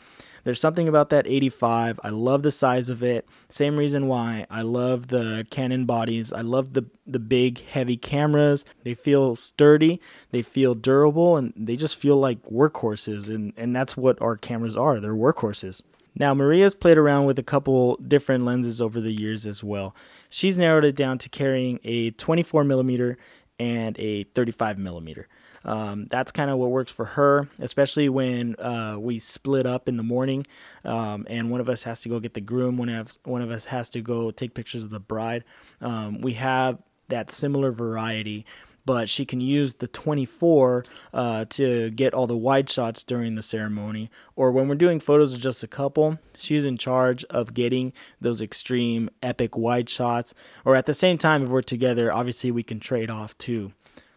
there's 0.46 0.60
something 0.60 0.86
about 0.86 1.10
that 1.10 1.26
85. 1.26 1.98
I 2.04 2.10
love 2.10 2.44
the 2.44 2.52
size 2.52 2.88
of 2.88 3.02
it. 3.02 3.28
Same 3.48 3.76
reason 3.76 4.06
why 4.06 4.46
I 4.48 4.62
love 4.62 5.08
the 5.08 5.44
Canon 5.50 5.86
bodies. 5.86 6.32
I 6.32 6.42
love 6.42 6.72
the 6.72 6.86
the 7.04 7.18
big 7.18 7.66
heavy 7.66 7.96
cameras. 7.96 8.64
They 8.84 8.94
feel 8.94 9.34
sturdy, 9.34 10.00
they 10.30 10.42
feel 10.42 10.76
durable, 10.76 11.36
and 11.36 11.52
they 11.56 11.74
just 11.74 11.98
feel 11.98 12.16
like 12.18 12.40
workhorses. 12.44 13.26
And 13.26 13.54
and 13.56 13.74
that's 13.74 13.96
what 13.96 14.22
our 14.22 14.36
cameras 14.36 14.76
are. 14.76 15.00
They're 15.00 15.14
workhorses. 15.14 15.82
Now, 16.14 16.32
Maria's 16.32 16.76
played 16.76 16.96
around 16.96 17.24
with 17.24 17.40
a 17.40 17.42
couple 17.42 17.96
different 17.96 18.44
lenses 18.44 18.80
over 18.80 19.00
the 19.00 19.10
years 19.10 19.48
as 19.48 19.64
well. 19.64 19.96
She's 20.28 20.56
narrowed 20.56 20.84
it 20.84 20.94
down 20.94 21.18
to 21.18 21.28
carrying 21.28 21.80
a 21.82 22.12
24 22.12 22.62
millimeter 22.62 23.18
and 23.58 23.98
a 23.98 24.22
35 24.22 24.78
millimeter. 24.78 25.26
Um, 25.66 26.06
that's 26.08 26.32
kind 26.32 26.48
of 26.48 26.58
what 26.58 26.70
works 26.70 26.92
for 26.92 27.04
her, 27.04 27.48
especially 27.58 28.08
when 28.08 28.54
uh, 28.58 28.96
we 28.98 29.18
split 29.18 29.66
up 29.66 29.88
in 29.88 29.96
the 29.96 30.02
morning 30.02 30.46
um, 30.84 31.26
and 31.28 31.50
one 31.50 31.60
of 31.60 31.68
us 31.68 31.82
has 31.82 32.00
to 32.02 32.08
go 32.08 32.20
get 32.20 32.34
the 32.34 32.40
groom, 32.40 32.78
one 32.78 32.88
of, 32.88 33.18
one 33.24 33.42
of 33.42 33.50
us 33.50 33.66
has 33.66 33.90
to 33.90 34.00
go 34.00 34.30
take 34.30 34.54
pictures 34.54 34.84
of 34.84 34.90
the 34.90 35.00
bride. 35.00 35.44
Um, 35.80 36.20
we 36.20 36.34
have 36.34 36.78
that 37.08 37.30
similar 37.30 37.72
variety 37.72 38.46
but 38.86 39.10
she 39.10 39.24
can 39.26 39.40
use 39.40 39.74
the 39.74 39.88
24 39.88 40.84
uh, 41.12 41.44
to 41.46 41.90
get 41.90 42.14
all 42.14 42.28
the 42.28 42.36
wide 42.36 42.70
shots 42.70 43.02
during 43.02 43.34
the 43.34 43.42
ceremony. 43.42 44.08
Or 44.36 44.52
when 44.52 44.68
we're 44.68 44.76
doing 44.76 45.00
photos 45.00 45.34
of 45.34 45.40
just 45.40 45.64
a 45.64 45.68
couple, 45.68 46.20
she's 46.38 46.64
in 46.64 46.78
charge 46.78 47.24
of 47.24 47.52
getting 47.52 47.92
those 48.20 48.40
extreme 48.40 49.10
epic 49.22 49.56
wide 49.56 49.90
shots. 49.90 50.32
Or 50.64 50.76
at 50.76 50.86
the 50.86 50.94
same 50.94 51.18
time, 51.18 51.42
if 51.42 51.48
we're 51.48 51.62
together, 51.62 52.12
obviously 52.12 52.52
we 52.52 52.62
can 52.62 52.78
trade 52.78 53.10
off 53.10 53.36
too. 53.38 53.72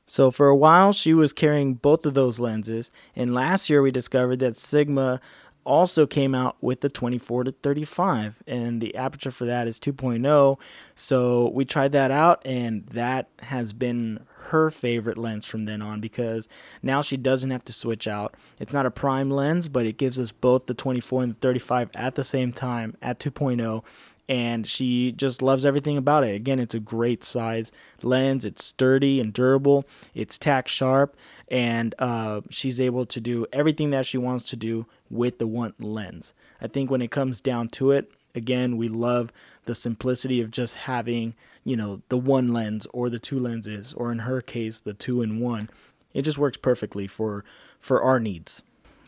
So 0.10 0.32
for 0.32 0.48
a 0.48 0.56
while, 0.56 0.92
she 0.92 1.14
was 1.14 1.34
carrying 1.34 1.76
both 1.76 2.04
of 2.04 2.16
those 2.16 2.40
lenses, 2.40 2.90
and 3.16 3.32
last 3.32 3.70
year 3.70 3.84
we 3.84 3.92
discovered 3.92 4.40
that 4.40 4.58
Sigma 4.58 5.22
also 5.64 6.08
came 6.08 6.34
out 6.34 6.58
with 6.62 6.82
the 6.82 6.90
24 6.90 7.44
to 7.44 7.52
35 7.52 8.42
and 8.48 8.82
the 8.82 8.96
aperture 8.96 9.30
for 9.30 9.46
that 9.46 9.68
is 9.68 9.78
2.0 9.78 10.58
so 10.96 11.50
we 11.50 11.64
tried 11.64 11.92
that 11.92 12.10
out 12.10 12.42
and 12.44 12.88
that 12.88 13.28
has 13.40 13.74
been 13.74 14.20
her 14.46 14.72
favorite 14.72 15.18
lens 15.18 15.46
from 15.46 15.66
then 15.66 15.80
on 15.80 16.00
because 16.00 16.48
now 16.82 17.02
she 17.02 17.18
doesn't 17.18 17.52
have 17.52 17.64
to 17.66 17.74
switch 17.74 18.08
out. 18.08 18.34
It's 18.60 18.74
not 18.74 18.88
a 18.88 18.92
prime 18.92 19.30
lens 19.30 19.68
but 19.68 19.86
it 19.86 19.98
gives 19.98 20.18
us 20.18 20.32
both 20.32 20.66
the 20.66 20.74
24 20.74 21.24
and 21.24 21.32
the 21.34 21.40
35 21.40 21.90
at 21.94 22.16
the 22.16 22.24
same 22.24 22.52
time 22.52 22.98
at 23.00 23.20
2.0 23.20 23.84
and 24.30 24.68
she 24.68 25.12
just 25.12 25.42
loves 25.42 25.66
everything 25.66 25.98
about 25.98 26.24
it. 26.24 26.36
Again, 26.36 26.60
it's 26.60 26.76
a 26.76 26.80
great 26.80 27.24
size 27.24 27.72
lens. 28.04 28.46
It's 28.46 28.64
sturdy 28.64 29.20
and 29.20 29.34
durable. 29.34 29.86
It's 30.14 30.38
tack 30.38 30.68
sharp, 30.68 31.18
and 31.50 31.96
uh, 31.98 32.42
she's 32.52 32.80
able 32.80 33.08
to 33.08 33.20
do 33.20 33.48
everything 33.52 33.90
that 33.90 34.06
she 34.06 34.20
wants 34.20 34.48
to 34.52 34.56
do 34.56 34.86
with 35.10 35.40
the 35.40 35.48
one 35.48 35.74
lens. 35.80 36.34
I 36.62 36.68
think 36.68 36.92
when 36.92 37.02
it 37.02 37.10
comes 37.10 37.42
down 37.42 37.70
to 37.70 37.90
it, 37.92 38.12
again, 38.36 38.78
we 38.78 38.88
love 38.88 39.34
the 39.66 39.74
simplicity 39.74 40.42
of 40.42 40.52
just 40.52 40.76
having, 40.76 41.34
you 41.64 41.76
know, 41.76 42.04
the 42.10 42.18
one 42.18 42.54
lens 42.54 42.88
or 42.94 43.10
the 43.10 43.20
two 43.20 43.40
lenses, 43.40 43.94
or 43.94 44.12
in 44.12 44.20
her 44.20 44.42
case, 44.42 44.80
the 44.80 44.94
two 44.94 45.24
in 45.24 45.40
one. 45.40 45.72
It 46.14 46.22
just 46.22 46.38
works 46.38 46.58
perfectly 46.58 47.08
for 47.08 47.44
for 47.80 48.02
our 48.04 48.20
needs. 48.20 48.62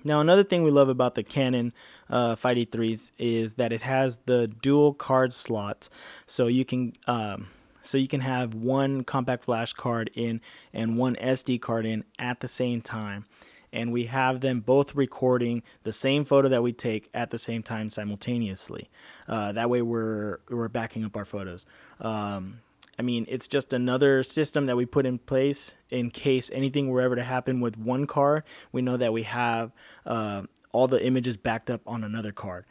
Now, 0.03 0.20
another 0.20 0.43
thing 0.43 0.63
we 0.63 0.72
love 0.72 0.89
about 0.89 1.15
the 1.15 1.24
Canon 1.24 1.74
uh, 2.10 2.36
5D3s 2.36 3.12
is 3.17 3.55
that 3.55 3.72
it 3.72 3.81
has 3.81 4.20
the 4.25 4.48
dual 4.48 4.93
card 4.93 5.34
slots, 5.34 5.89
so 6.25 6.48
you 6.48 6.65
can 6.65 6.93
um, 7.08 7.48
so 7.84 7.98
you 7.98 8.08
can 8.08 8.22
have 8.22 8.53
one 8.53 9.03
compact 9.03 9.43
flash 9.43 9.74
card 9.74 10.10
in 10.13 10.41
and 10.74 10.98
one 10.98 11.15
SD 11.15 11.62
card 11.62 11.86
in 11.86 12.03
at 12.20 12.39
the 12.39 12.48
same 12.48 12.81
time 12.81 13.25
and 13.74 13.91
we 13.91 14.05
have 14.05 14.41
them 14.41 14.60
both 14.60 14.96
recording 14.96 15.63
the 15.84 15.93
same 15.93 16.25
photo 16.25 16.50
that 16.50 16.62
we 16.62 16.74
take 16.74 17.10
at 17.13 17.29
the 17.29 17.38
same 17.38 17.63
time 17.63 17.89
simultaneously. 17.89 18.89
Uh, 19.27 19.51
that 19.51 19.70
way, 19.70 19.81
we're 19.81 20.39
we're 20.50 20.67
backing 20.67 21.05
up 21.05 21.15
our 21.15 21.25
photos. 21.25 21.65
Um, 22.00 22.60
I 23.01 23.03
mean, 23.03 23.25
it's 23.27 23.48
just 23.48 23.74
another 23.74 24.22
system 24.22 24.67
that 24.67 24.77
we 24.77 24.86
put 24.86 25.08
in 25.08 25.17
place 25.17 25.74
in 25.89 26.12
case 26.12 26.51
anything 26.53 26.88
were 26.88 27.01
ever 27.01 27.15
to 27.15 27.24
happen 27.24 27.60
with 27.60 27.75
one 27.75 28.05
card. 28.05 28.43
We 28.72 28.84
know 28.84 28.96
that 28.96 29.12
we 29.12 29.24
have 29.24 29.72
uh, 30.05 30.43
all 30.72 30.88
the 30.88 31.03
images 31.03 31.36
backed 31.36 31.72
up 31.72 31.81
on 31.88 32.03
another 32.03 32.31
card, 32.31 32.65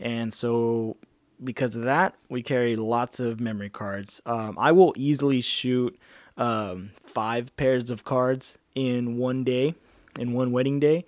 and 0.00 0.34
so 0.34 0.96
because 1.44 1.76
of 1.76 1.84
that, 1.84 2.16
we 2.28 2.42
carry 2.42 2.74
lots 2.74 3.20
of 3.20 3.38
memory 3.38 3.70
cards. 3.70 4.20
Um, 4.26 4.56
I 4.58 4.72
will 4.72 4.92
easily 4.96 5.40
shoot 5.40 5.96
um, 6.36 6.90
five 7.04 7.56
pairs 7.56 7.88
of 7.88 8.02
cards 8.02 8.58
in 8.74 9.18
one 9.18 9.44
day 9.44 9.76
in 10.18 10.32
one 10.32 10.50
wedding 10.50 10.80
day, 10.80 11.04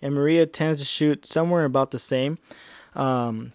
and 0.00 0.14
Maria 0.14 0.46
tends 0.46 0.78
to 0.78 0.84
shoot 0.84 1.26
somewhere 1.26 1.64
about 1.64 1.90
the 1.90 1.98
same. 1.98 2.38
Um, 2.94 3.54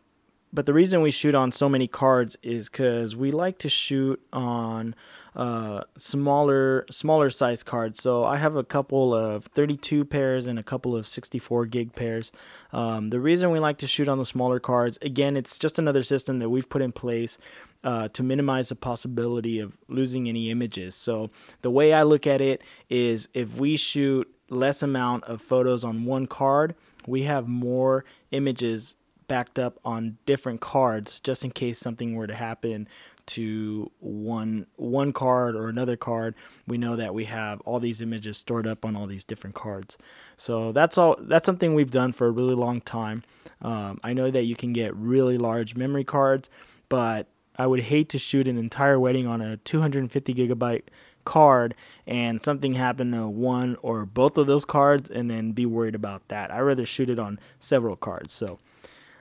but 0.55 0.65
the 0.65 0.73
reason 0.73 1.01
we 1.01 1.11
shoot 1.11 1.35
on 1.35 1.51
so 1.51 1.67
many 1.67 1.85
cards 1.85 2.37
is 2.41 2.69
because 2.69 3.13
we 3.13 3.29
like 3.29 3.57
to 3.57 3.67
shoot 3.67 4.25
on 4.31 4.95
uh, 5.35 5.81
smaller 5.97 6.85
smaller 6.89 7.29
size 7.29 7.61
cards. 7.61 8.01
So 8.01 8.23
I 8.23 8.37
have 8.37 8.55
a 8.55 8.63
couple 8.63 9.13
of 9.13 9.45
32 9.47 10.05
pairs 10.05 10.47
and 10.47 10.57
a 10.57 10.63
couple 10.63 10.95
of 10.95 11.05
64 11.05 11.65
gig 11.65 11.93
pairs. 11.93 12.31
Um, 12.71 13.09
the 13.09 13.19
reason 13.19 13.51
we 13.51 13.59
like 13.59 13.77
to 13.79 13.87
shoot 13.87 14.07
on 14.07 14.17
the 14.17 14.25
smaller 14.25 14.61
cards, 14.61 14.97
again, 15.01 15.35
it's 15.35 15.59
just 15.59 15.77
another 15.77 16.03
system 16.03 16.39
that 16.39 16.49
we've 16.49 16.69
put 16.69 16.81
in 16.81 16.93
place 16.93 17.37
uh, 17.83 18.07
to 18.09 18.23
minimize 18.23 18.69
the 18.69 18.75
possibility 18.75 19.59
of 19.59 19.77
losing 19.89 20.29
any 20.29 20.49
images. 20.49 20.95
So 20.95 21.31
the 21.63 21.71
way 21.71 21.91
I 21.91 22.03
look 22.03 22.25
at 22.25 22.39
it 22.39 22.61
is 22.89 23.27
if 23.33 23.57
we 23.59 23.75
shoot 23.75 24.33
less 24.49 24.81
amount 24.81 25.25
of 25.25 25.41
photos 25.41 25.83
on 25.83 26.05
one 26.05 26.27
card, 26.27 26.75
we 27.05 27.23
have 27.23 27.45
more 27.45 28.05
images 28.31 28.95
backed 29.27 29.59
up 29.59 29.79
on 29.83 30.17
different 30.25 30.61
cards 30.61 31.19
just 31.19 31.43
in 31.43 31.51
case 31.51 31.79
something 31.79 32.15
were 32.15 32.27
to 32.27 32.35
happen 32.35 32.87
to 33.25 33.91
one 33.99 34.67
one 34.75 35.11
card 35.11 35.55
or 35.55 35.67
another 35.67 35.97
card 35.97 36.35
we 36.67 36.77
know 36.77 36.95
that 36.95 37.13
we 37.13 37.25
have 37.25 37.59
all 37.61 37.79
these 37.79 38.01
images 38.01 38.37
stored 38.37 38.67
up 38.67 38.85
on 38.85 38.95
all 38.95 39.07
these 39.07 39.23
different 39.23 39.55
cards 39.55 39.97
so 40.37 40.71
that's 40.71 40.97
all 40.97 41.15
that's 41.21 41.45
something 41.45 41.73
we've 41.73 41.91
done 41.91 42.11
for 42.11 42.27
a 42.27 42.31
really 42.31 42.55
long 42.55 42.79
time 42.81 43.23
um, 43.61 43.99
i 44.03 44.13
know 44.13 44.29
that 44.29 44.43
you 44.43 44.55
can 44.55 44.73
get 44.73 44.95
really 44.95 45.37
large 45.37 45.75
memory 45.75 46.03
cards 46.03 46.49
but 46.87 47.27
i 47.57 47.65
would 47.65 47.81
hate 47.83 48.09
to 48.09 48.19
shoot 48.19 48.47
an 48.47 48.57
entire 48.57 48.99
wedding 48.99 49.25
on 49.25 49.41
a 49.41 49.57
250 49.57 50.33
gigabyte 50.33 50.83
card 51.25 51.75
and 52.07 52.41
something 52.41 52.75
happened 52.75 53.11
to 53.13 53.27
one 53.27 53.75
or 53.81 54.05
both 54.05 54.37
of 54.37 54.47
those 54.47 54.63
cards 54.63 55.09
and 55.09 55.29
then 55.29 55.51
be 55.51 55.65
worried 55.65 55.95
about 55.95 56.25
that. 56.29 56.53
I 56.53 56.59
rather 56.59 56.85
shoot 56.85 57.09
it 57.09 57.19
on 57.19 57.39
several 57.59 57.95
cards. 57.95 58.31
So 58.33 58.59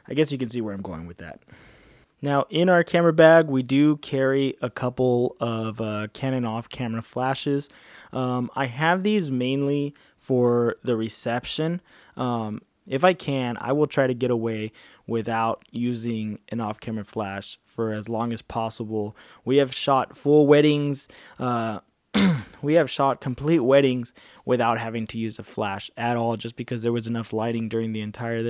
I 0.08 0.14
guess 0.14 0.32
you 0.32 0.38
can 0.38 0.50
see 0.50 0.60
where 0.60 0.74
I'm 0.74 0.82
going 0.82 1.06
with 1.06 1.18
that. 1.18 1.40
Now, 2.22 2.46
in 2.48 2.70
our 2.70 2.82
camera 2.82 3.12
bag, 3.12 3.48
we 3.48 3.62
do 3.62 3.98
carry 3.98 4.56
a 4.62 4.70
couple 4.70 5.36
of 5.40 5.80
uh, 5.80 6.08
Canon 6.14 6.46
off 6.46 6.70
camera 6.70 7.02
flashes. 7.02 7.68
Um, 8.14 8.50
I 8.56 8.66
have 8.66 9.02
these 9.02 9.30
mainly 9.30 9.94
for 10.16 10.76
the 10.82 10.96
reception. 10.96 11.82
Um, 12.16 12.62
if 12.86 13.04
I 13.04 13.12
can, 13.12 13.58
I 13.60 13.72
will 13.72 13.86
try 13.86 14.06
to 14.06 14.14
get 14.14 14.30
away 14.30 14.72
without 15.06 15.64
using 15.70 16.38
an 16.48 16.60
off 16.60 16.80
camera 16.80 17.04
flash 17.04 17.58
for 17.62 17.92
as 17.92 18.08
long 18.08 18.32
as 18.32 18.42
possible. 18.42 19.16
We 19.44 19.58
have 19.58 19.74
shot 19.74 20.16
full 20.16 20.46
weddings. 20.46 21.08
Uh, 21.38 21.80
we 22.62 22.74
have 22.74 22.90
shot 22.90 23.20
complete 23.20 23.60
weddings 23.60 24.12
without 24.44 24.78
having 24.78 25.06
to 25.08 25.18
use 25.18 25.38
a 25.38 25.44
flash 25.44 25.90
at 25.96 26.16
all, 26.16 26.36
just 26.36 26.56
because 26.56 26.82
there 26.82 26.92
was 26.92 27.06
enough 27.06 27.32
lighting 27.32 27.68
during 27.68 27.92
the 27.92 28.00
entire 28.00 28.42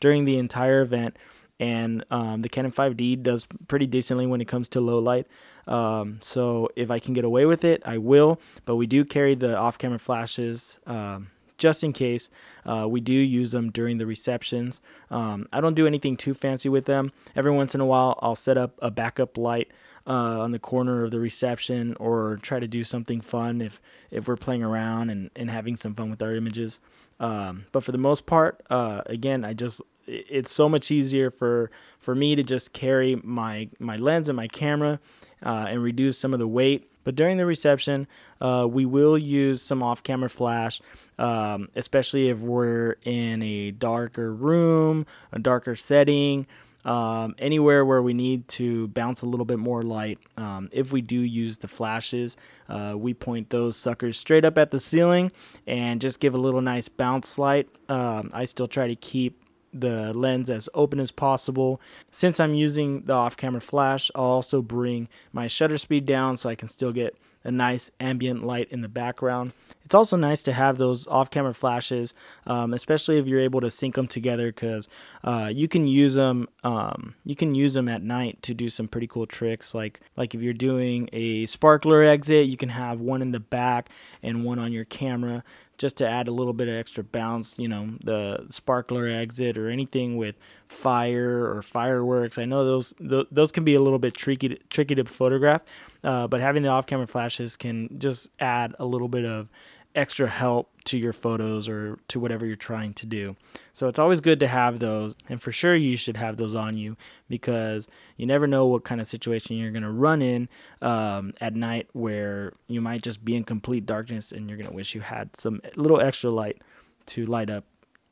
during 0.00 0.24
the 0.24 0.38
entire 0.38 0.80
event. 0.80 1.16
And 1.58 2.04
um, 2.10 2.40
the 2.40 2.48
Canon 2.48 2.72
5D 2.72 3.22
does 3.22 3.46
pretty 3.68 3.86
decently 3.86 4.26
when 4.26 4.40
it 4.40 4.46
comes 4.46 4.68
to 4.70 4.80
low 4.80 4.98
light. 4.98 5.26
Um, 5.66 6.18
so 6.22 6.70
if 6.74 6.90
I 6.90 6.98
can 6.98 7.12
get 7.12 7.24
away 7.24 7.44
with 7.44 7.64
it, 7.64 7.82
I 7.84 7.98
will. 7.98 8.40
But 8.64 8.76
we 8.76 8.86
do 8.86 9.04
carry 9.04 9.34
the 9.34 9.56
off-camera 9.56 9.98
flashes. 9.98 10.80
Um, 10.86 11.28
just 11.60 11.84
in 11.84 11.92
case. 11.92 12.30
Uh, 12.64 12.88
we 12.88 13.00
do 13.00 13.12
use 13.12 13.52
them 13.52 13.70
during 13.70 13.98
the 13.98 14.06
receptions. 14.06 14.80
Um, 15.10 15.46
I 15.52 15.60
don't 15.60 15.74
do 15.74 15.86
anything 15.86 16.16
too 16.16 16.34
fancy 16.34 16.68
with 16.68 16.86
them. 16.86 17.12
Every 17.36 17.52
once 17.52 17.74
in 17.74 17.80
a 17.80 17.86
while, 17.86 18.18
I'll 18.20 18.34
set 18.34 18.56
up 18.56 18.76
a 18.80 18.90
backup 18.90 19.38
light 19.38 19.70
uh, 20.06 20.40
on 20.40 20.50
the 20.50 20.58
corner 20.58 21.04
of 21.04 21.10
the 21.10 21.20
reception 21.20 21.94
or 22.00 22.38
try 22.42 22.58
to 22.58 22.66
do 22.66 22.82
something 22.82 23.20
fun 23.20 23.60
if 23.60 23.80
if 24.10 24.26
we're 24.26 24.36
playing 24.36 24.62
around 24.62 25.10
and, 25.10 25.30
and 25.36 25.50
having 25.50 25.76
some 25.76 25.94
fun 25.94 26.10
with 26.10 26.22
our 26.22 26.34
images. 26.34 26.80
Um, 27.20 27.66
but 27.70 27.84
for 27.84 27.92
the 27.92 27.98
most 27.98 28.24
part, 28.24 28.62
uh, 28.70 29.02
again, 29.06 29.44
I 29.44 29.52
just 29.52 29.82
it's 30.10 30.52
so 30.52 30.68
much 30.68 30.90
easier 30.90 31.30
for 31.30 31.70
for 31.98 32.14
me 32.14 32.34
to 32.34 32.42
just 32.42 32.72
carry 32.72 33.20
my 33.22 33.68
my 33.78 33.96
lens 33.96 34.28
and 34.28 34.36
my 34.36 34.48
camera 34.48 35.00
uh, 35.44 35.66
and 35.68 35.82
reduce 35.82 36.18
some 36.18 36.32
of 36.32 36.38
the 36.38 36.48
weight. 36.48 36.86
But 37.02 37.16
during 37.16 37.38
the 37.38 37.46
reception, 37.46 38.06
uh, 38.42 38.68
we 38.70 38.84
will 38.84 39.16
use 39.16 39.62
some 39.62 39.82
off-camera 39.82 40.28
flash, 40.28 40.82
um, 41.18 41.70
especially 41.74 42.28
if 42.28 42.38
we're 42.38 42.96
in 43.04 43.40
a 43.40 43.70
darker 43.70 44.34
room, 44.34 45.06
a 45.32 45.38
darker 45.38 45.76
setting 45.76 46.46
um, 46.84 47.34
anywhere 47.38 47.84
where 47.84 48.02
we 48.02 48.14
need 48.14 48.48
to 48.48 48.88
bounce 48.88 49.22
a 49.22 49.26
little 49.26 49.44
bit 49.46 49.58
more 49.58 49.82
light. 49.82 50.18
Um, 50.36 50.68
if 50.72 50.92
we 50.92 51.00
do 51.00 51.20
use 51.20 51.58
the 51.58 51.68
flashes, 51.68 52.36
uh, 52.68 52.94
we 52.96 53.14
point 53.14 53.50
those 53.50 53.76
suckers 53.76 54.18
straight 54.18 54.44
up 54.44 54.56
at 54.58 54.70
the 54.70 54.80
ceiling 54.80 55.32
and 55.66 56.00
just 56.00 56.20
give 56.20 56.34
a 56.34 56.38
little 56.38 56.62
nice 56.62 56.88
bounce 56.88 57.38
light. 57.38 57.68
Um, 57.88 58.30
I 58.32 58.44
still 58.44 58.68
try 58.68 58.88
to 58.88 58.96
keep 58.96 59.42
the 59.72 60.12
lens 60.12 60.50
as 60.50 60.68
open 60.74 61.00
as 61.00 61.10
possible. 61.10 61.80
Since 62.10 62.40
I'm 62.40 62.54
using 62.54 63.02
the 63.02 63.14
off 63.14 63.36
camera 63.36 63.60
flash, 63.60 64.10
I'll 64.14 64.24
also 64.24 64.62
bring 64.62 65.08
my 65.32 65.46
shutter 65.46 65.78
speed 65.78 66.06
down 66.06 66.36
so 66.36 66.48
I 66.48 66.54
can 66.54 66.68
still 66.68 66.92
get 66.92 67.16
a 67.42 67.50
nice 67.50 67.90
ambient 68.00 68.44
light 68.44 68.68
in 68.70 68.82
the 68.82 68.88
background. 68.88 69.52
It's 69.84 69.94
also 69.94 70.16
nice 70.16 70.42
to 70.44 70.52
have 70.52 70.76
those 70.76 71.06
off-camera 71.08 71.54
flashes, 71.54 72.14
um, 72.46 72.74
especially 72.74 73.18
if 73.18 73.26
you're 73.26 73.40
able 73.40 73.60
to 73.60 73.70
sync 73.70 73.96
them 73.96 74.06
together, 74.06 74.48
because 74.48 74.88
uh, 75.24 75.50
you 75.52 75.66
can 75.66 75.86
use 75.86 76.14
them. 76.14 76.48
Um, 76.62 77.14
you 77.24 77.34
can 77.34 77.54
use 77.54 77.74
them 77.74 77.88
at 77.88 78.02
night 78.02 78.42
to 78.42 78.54
do 78.54 78.68
some 78.68 78.86
pretty 78.86 79.06
cool 79.06 79.26
tricks. 79.26 79.74
Like 79.74 80.00
like 80.16 80.34
if 80.34 80.42
you're 80.42 80.52
doing 80.52 81.08
a 81.12 81.46
sparkler 81.46 82.02
exit, 82.02 82.46
you 82.46 82.56
can 82.56 82.68
have 82.68 83.00
one 83.00 83.22
in 83.22 83.32
the 83.32 83.40
back 83.40 83.88
and 84.22 84.44
one 84.44 84.58
on 84.58 84.72
your 84.72 84.84
camera 84.84 85.42
just 85.80 85.96
to 85.96 86.06
add 86.06 86.28
a 86.28 86.30
little 86.30 86.52
bit 86.52 86.68
of 86.68 86.74
extra 86.74 87.02
bounce, 87.02 87.58
you 87.58 87.66
know, 87.66 87.94
the 88.04 88.46
sparkler 88.50 89.08
exit 89.08 89.56
or 89.56 89.70
anything 89.70 90.18
with 90.18 90.34
fire 90.68 91.50
or 91.50 91.62
fireworks. 91.62 92.36
I 92.36 92.44
know 92.44 92.66
those 92.66 92.92
those 93.00 93.50
can 93.50 93.64
be 93.64 93.74
a 93.74 93.80
little 93.80 93.98
bit 93.98 94.12
tricky 94.12 94.50
to, 94.50 94.58
tricky 94.68 94.94
to 94.94 95.06
photograph, 95.06 95.62
uh, 96.04 96.28
but 96.28 96.42
having 96.42 96.62
the 96.62 96.68
off-camera 96.68 97.06
flashes 97.06 97.56
can 97.56 97.98
just 97.98 98.30
add 98.38 98.74
a 98.78 98.84
little 98.84 99.08
bit 99.08 99.24
of 99.24 99.48
extra 99.94 100.28
help 100.28 100.70
to 100.84 100.96
your 100.96 101.12
photos 101.12 101.68
or 101.68 101.98
to 102.08 102.20
whatever 102.20 102.46
you're 102.46 102.56
trying 102.56 102.94
to 102.94 103.06
do. 103.06 103.36
So 103.72 103.88
it's 103.88 103.98
always 103.98 104.20
good 104.20 104.40
to 104.40 104.46
have 104.46 104.78
those, 104.78 105.16
and 105.28 105.42
for 105.42 105.52
sure 105.52 105.74
you 105.74 105.96
should 105.96 106.16
have 106.16 106.36
those 106.36 106.54
on 106.54 106.76
you 106.76 106.96
because 107.28 107.88
you 108.16 108.26
never 108.26 108.46
know 108.46 108.66
what 108.66 108.84
kind 108.84 109.00
of 109.00 109.06
situation 109.06 109.56
you're 109.56 109.72
going 109.72 109.82
to 109.82 109.90
run 109.90 110.22
in 110.22 110.48
um, 110.80 111.34
at 111.40 111.54
night 111.54 111.88
where 111.92 112.52
you 112.66 112.80
might 112.80 113.02
just 113.02 113.24
be 113.24 113.34
in 113.36 113.44
complete 113.44 113.86
darkness 113.86 114.32
and 114.32 114.48
you're 114.48 114.58
going 114.58 114.68
to 114.68 114.74
wish 114.74 114.94
you 114.94 115.00
had 115.00 115.36
some 115.36 115.60
little 115.76 116.00
extra 116.00 116.30
light 116.30 116.62
to 117.06 117.26
light 117.26 117.50
up 117.50 117.64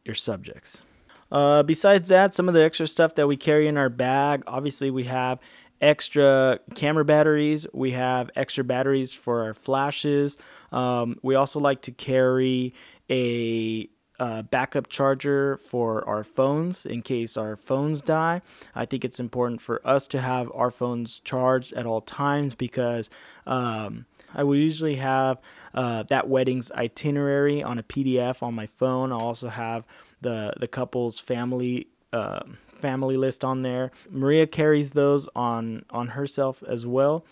your 0.05 0.15
subjects. 0.15 0.83
Uh, 1.31 1.63
besides 1.63 2.09
that, 2.09 2.33
some 2.33 2.49
of 2.49 2.55
the 2.55 2.65
extra 2.65 2.87
stuff 2.87 3.15
that 3.15 3.27
we 3.27 3.37
carry 3.37 3.69
in 3.69 3.77
our 3.77 3.91
bag, 3.91 4.43
obviously 4.47 4.91
we 4.91 5.05
have 5.05 5.39
extra 5.81 6.61
camera 6.75 7.05
batteries. 7.05 7.67
We 7.73 7.93
have 7.93 8.31
extra 8.37 8.65
batteries 8.65 9.15
for 9.15 9.43
our 9.45 9.55
flashes. 9.55 10.39
Um, 10.73 11.19
we 11.23 11.35
also 11.35 11.61
like 11.61 11.83
to 11.83 11.93
carry 11.93 12.75
a 13.11 13.89
uh, 14.19 14.43
backup 14.43 14.89
charger 14.89 15.57
for 15.57 16.07
our 16.09 16.25
phones 16.25 16.85
in 16.85 17.03
case 17.03 17.37
our 17.37 17.55
phones 17.57 18.03
die. 18.03 18.43
I 18.75 18.85
think 18.85 19.05
it's 19.05 19.21
important 19.21 19.61
for 19.61 19.81
us 19.87 20.09
to 20.09 20.21
have 20.21 20.51
our 20.55 20.71
phones 20.71 21.21
charged 21.21 21.73
at 21.75 21.87
all 21.87 22.01
times 22.01 22.55
because 22.55 23.11
um, 23.47 24.07
I 24.35 24.43
will 24.43 24.57
usually 24.57 24.97
have 24.97 25.39
uh, 25.73 26.03
that 26.05 26.29
wedding's 26.29 26.73
itinerary 26.73 27.63
on 27.63 27.79
a 27.79 27.83
PDF 27.83 28.43
on 28.43 28.55
my 28.55 28.67
phone. 28.67 29.13
I'll 29.13 29.21
also 29.21 29.49
have 29.49 29.85
the 30.21 30.53
the 30.59 30.69
couple's 30.69 31.21
family. 31.21 31.89
Uh, 32.13 32.41
family 32.79 33.17
list 33.17 33.45
on 33.45 33.63
there. 33.63 33.91
Maria 34.11 34.47
carries 34.47 34.93
those 34.93 35.29
on 35.35 35.85
on 35.91 36.09
herself 36.09 36.63
as 36.67 36.87
well. 36.87 37.25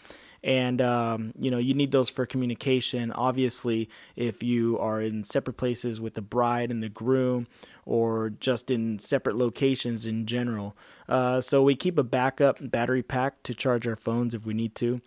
And 0.45 0.81
um, 0.81 1.33
you 1.39 1.51
know 1.51 1.59
you 1.59 1.75
need 1.75 1.91
those 1.91 2.11
for 2.11 2.25
communication. 2.27 3.11
Obviously, 3.13 3.89
if 4.15 4.43
you 4.43 4.79
are 4.79 5.01
in 5.01 5.25
separate 5.25 5.57
places 5.57 6.01
with 6.01 6.15
the 6.15 6.23
bride 6.23 6.71
and 6.71 6.83
the 6.83 6.89
groom, 6.89 7.49
or 7.85 8.31
just 8.41 8.71
in 8.71 8.99
separate 8.99 9.37
locations 9.37 10.07
in 10.07 10.27
general. 10.27 10.77
Uh, 11.09 11.41
so 11.41 11.63
we 11.63 11.75
keep 11.75 11.99
a 11.99 12.05
backup 12.05 12.59
battery 12.61 13.03
pack 13.03 13.43
to 13.45 13.55
charge 13.55 13.87
our 13.89 13.97
phones 13.97 14.35
if 14.35 14.45
we 14.45 14.55
need 14.55 14.75
to. 14.75 15.01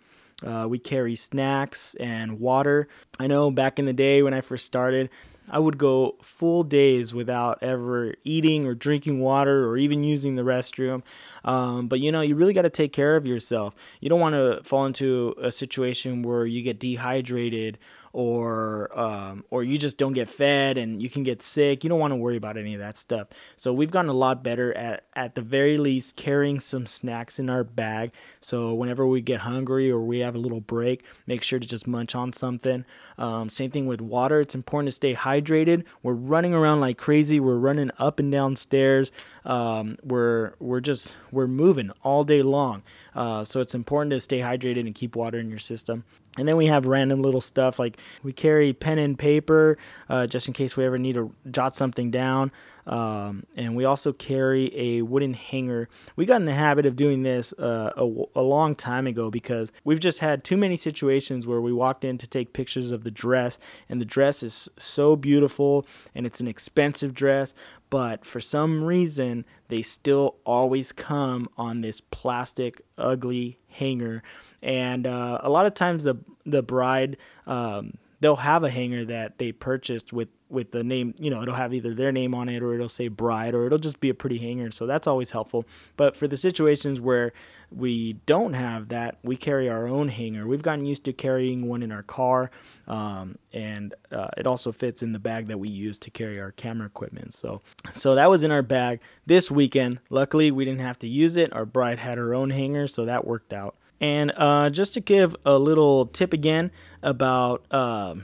Uh, 0.44 0.66
we 0.68 0.78
carry 0.78 1.14
snacks 1.14 1.94
and 1.96 2.40
water. 2.40 2.88
I 3.18 3.26
know 3.26 3.50
back 3.50 3.78
in 3.78 3.84
the 3.84 3.92
day 3.92 4.22
when 4.22 4.32
I 4.32 4.40
first 4.40 4.64
started, 4.64 5.10
I 5.50 5.58
would 5.58 5.78
go 5.78 6.16
full 6.22 6.62
days 6.62 7.12
without 7.12 7.62
ever 7.62 8.14
eating 8.24 8.66
or 8.66 8.74
drinking 8.74 9.20
water 9.20 9.66
or 9.66 9.76
even 9.76 10.04
using 10.04 10.34
the 10.34 10.42
restroom. 10.42 11.02
Um, 11.44 11.88
but 11.88 12.00
you 12.00 12.12
know, 12.12 12.20
you 12.20 12.34
really 12.34 12.52
got 12.52 12.62
to 12.62 12.70
take 12.70 12.92
care 12.92 13.16
of 13.16 13.26
yourself. 13.26 13.74
You 14.00 14.08
don't 14.08 14.20
want 14.20 14.34
to 14.34 14.60
fall 14.62 14.86
into 14.86 15.34
a 15.40 15.50
situation 15.50 16.22
where 16.22 16.46
you 16.46 16.62
get 16.62 16.78
dehydrated 16.78 17.78
or 18.12 18.90
um, 18.98 19.44
or 19.50 19.62
you 19.62 19.78
just 19.78 19.96
don't 19.96 20.14
get 20.14 20.28
fed 20.28 20.76
and 20.76 21.02
you 21.02 21.08
can 21.08 21.22
get 21.22 21.42
sick. 21.42 21.84
You 21.84 21.90
don't 21.90 22.00
want 22.00 22.12
to 22.12 22.16
worry 22.16 22.36
about 22.36 22.56
any 22.56 22.74
of 22.74 22.80
that 22.80 22.96
stuff. 22.96 23.28
So 23.56 23.72
we've 23.72 23.90
gotten 23.90 24.10
a 24.10 24.14
lot 24.14 24.42
better 24.42 24.76
at 24.76 25.04
at 25.14 25.34
the 25.34 25.42
very 25.42 25.78
least 25.78 26.16
carrying 26.16 26.60
some 26.60 26.86
snacks 26.86 27.38
in 27.38 27.48
our 27.48 27.62
bag. 27.62 28.12
So 28.40 28.74
whenever 28.74 29.06
we 29.06 29.20
get 29.20 29.40
hungry 29.40 29.90
or 29.90 30.00
we 30.00 30.20
have 30.20 30.34
a 30.34 30.38
little 30.38 30.60
break, 30.60 31.04
make 31.26 31.42
sure 31.42 31.58
to 31.58 31.66
just 31.66 31.86
munch 31.86 32.14
on 32.14 32.32
something. 32.32 32.84
Um, 33.20 33.50
same 33.50 33.70
thing 33.70 33.86
with 33.86 34.00
water. 34.00 34.40
It's 34.40 34.54
important 34.54 34.88
to 34.88 34.92
stay 34.92 35.14
hydrated. 35.14 35.84
We're 36.02 36.14
running 36.14 36.54
around 36.54 36.80
like 36.80 36.96
crazy. 36.96 37.38
We're 37.38 37.58
running 37.58 37.90
up 37.98 38.18
and 38.18 38.32
down 38.32 38.56
stairs. 38.56 39.12
Um, 39.44 39.98
we're 40.02 40.54
we're 40.58 40.80
just 40.80 41.14
we're 41.30 41.46
moving 41.46 41.90
all 42.02 42.24
day 42.24 42.42
long. 42.42 42.82
Uh, 43.14 43.44
so 43.44 43.60
it's 43.60 43.74
important 43.74 44.10
to 44.12 44.20
stay 44.20 44.38
hydrated 44.40 44.80
and 44.80 44.94
keep 44.94 45.14
water 45.14 45.38
in 45.38 45.50
your 45.50 45.58
system. 45.58 46.04
And 46.38 46.48
then 46.48 46.56
we 46.56 46.66
have 46.66 46.86
random 46.86 47.22
little 47.22 47.40
stuff 47.40 47.78
like 47.78 47.98
we 48.22 48.32
carry 48.32 48.72
pen 48.72 48.98
and 48.98 49.18
paper 49.18 49.76
uh, 50.08 50.26
just 50.26 50.48
in 50.48 50.54
case 50.54 50.76
we 50.76 50.84
ever 50.86 50.98
need 50.98 51.14
to 51.14 51.34
jot 51.50 51.76
something 51.76 52.10
down. 52.10 52.52
Um, 52.90 53.44
and 53.54 53.76
we 53.76 53.84
also 53.84 54.12
carry 54.12 54.72
a 54.76 55.02
wooden 55.02 55.34
hanger. 55.34 55.88
We 56.16 56.26
got 56.26 56.40
in 56.40 56.44
the 56.44 56.54
habit 56.54 56.86
of 56.86 56.96
doing 56.96 57.22
this 57.22 57.52
uh, 57.52 57.92
a, 57.96 58.02
a, 58.34 58.42
long 58.42 58.74
time 58.74 59.06
ago 59.06 59.30
because 59.30 59.70
we've 59.84 60.00
just 60.00 60.18
had 60.18 60.42
too 60.42 60.56
many 60.56 60.74
situations 60.74 61.46
where 61.46 61.60
we 61.60 61.72
walked 61.72 62.04
in 62.04 62.18
to 62.18 62.26
take 62.26 62.52
pictures 62.52 62.90
of 62.90 63.04
the 63.04 63.10
dress, 63.12 63.60
and 63.88 64.00
the 64.00 64.04
dress 64.04 64.42
is 64.42 64.68
so 64.76 65.14
beautiful 65.14 65.86
and 66.16 66.26
it's 66.26 66.40
an 66.40 66.48
expensive 66.48 67.14
dress, 67.14 67.54
but 67.90 68.24
for 68.24 68.40
some 68.40 68.82
reason 68.82 69.44
they 69.68 69.82
still 69.82 70.38
always 70.44 70.90
come 70.90 71.48
on 71.56 71.82
this 71.82 72.00
plastic, 72.00 72.82
ugly 72.98 73.60
hanger 73.68 74.20
and 74.62 75.06
uh, 75.06 75.38
a 75.42 75.48
lot 75.48 75.66
of 75.66 75.74
times 75.74 76.04
the 76.04 76.16
the 76.44 76.62
bride 76.62 77.16
um, 77.46 77.94
they'll 78.20 78.36
have 78.36 78.64
a 78.64 78.70
hanger 78.70 79.04
that 79.04 79.38
they 79.38 79.52
purchased 79.52 80.12
with 80.12 80.28
with 80.50 80.72
the 80.72 80.82
name 80.82 81.14
you 81.18 81.30
know 81.30 81.42
it'll 81.42 81.54
have 81.54 81.72
either 81.72 81.94
their 81.94 82.12
name 82.12 82.34
on 82.34 82.48
it 82.48 82.62
or 82.62 82.74
it'll 82.74 82.88
say 82.88 83.08
bride 83.08 83.54
or 83.54 83.66
it'll 83.66 83.78
just 83.78 84.00
be 84.00 84.08
a 84.08 84.14
pretty 84.14 84.38
hanger. 84.38 84.70
So 84.70 84.86
that's 84.86 85.06
always 85.06 85.30
helpful. 85.30 85.64
But 85.96 86.16
for 86.16 86.28
the 86.28 86.36
situations 86.36 87.00
where 87.00 87.32
we 87.70 88.14
don't 88.26 88.54
have 88.54 88.88
that 88.88 89.18
we 89.22 89.36
carry 89.36 89.68
our 89.68 89.86
own 89.86 90.08
hanger. 90.08 90.46
We've 90.46 90.62
gotten 90.62 90.84
used 90.84 91.04
to 91.04 91.12
carrying 91.12 91.68
one 91.68 91.82
in 91.82 91.92
our 91.92 92.02
car 92.02 92.50
um, 92.88 93.38
and 93.52 93.94
uh, 94.10 94.28
it 94.36 94.46
also 94.46 94.72
fits 94.72 95.02
in 95.02 95.12
the 95.12 95.18
bag 95.18 95.46
that 95.48 95.58
we 95.58 95.68
use 95.68 95.96
to 95.98 96.10
carry 96.10 96.40
our 96.40 96.50
camera 96.52 96.86
equipment. 96.86 97.34
So 97.34 97.62
so 97.92 98.14
that 98.14 98.28
was 98.28 98.42
in 98.42 98.50
our 98.50 98.62
bag 98.62 99.00
this 99.26 99.50
weekend. 99.50 100.00
Luckily 100.10 100.50
we 100.50 100.64
didn't 100.64 100.80
have 100.80 100.98
to 101.00 101.08
use 101.08 101.36
it. 101.36 101.52
Our 101.52 101.64
bride 101.64 102.00
had 102.00 102.18
her 102.18 102.34
own 102.34 102.50
hanger 102.50 102.88
so 102.88 103.04
that 103.04 103.26
worked 103.26 103.52
out. 103.52 103.76
And 104.00 104.32
uh, 104.36 104.70
just 104.70 104.94
to 104.94 105.00
give 105.00 105.36
a 105.44 105.58
little 105.58 106.06
tip 106.06 106.32
again 106.32 106.70
about 107.02 107.64
uh, 107.70 108.14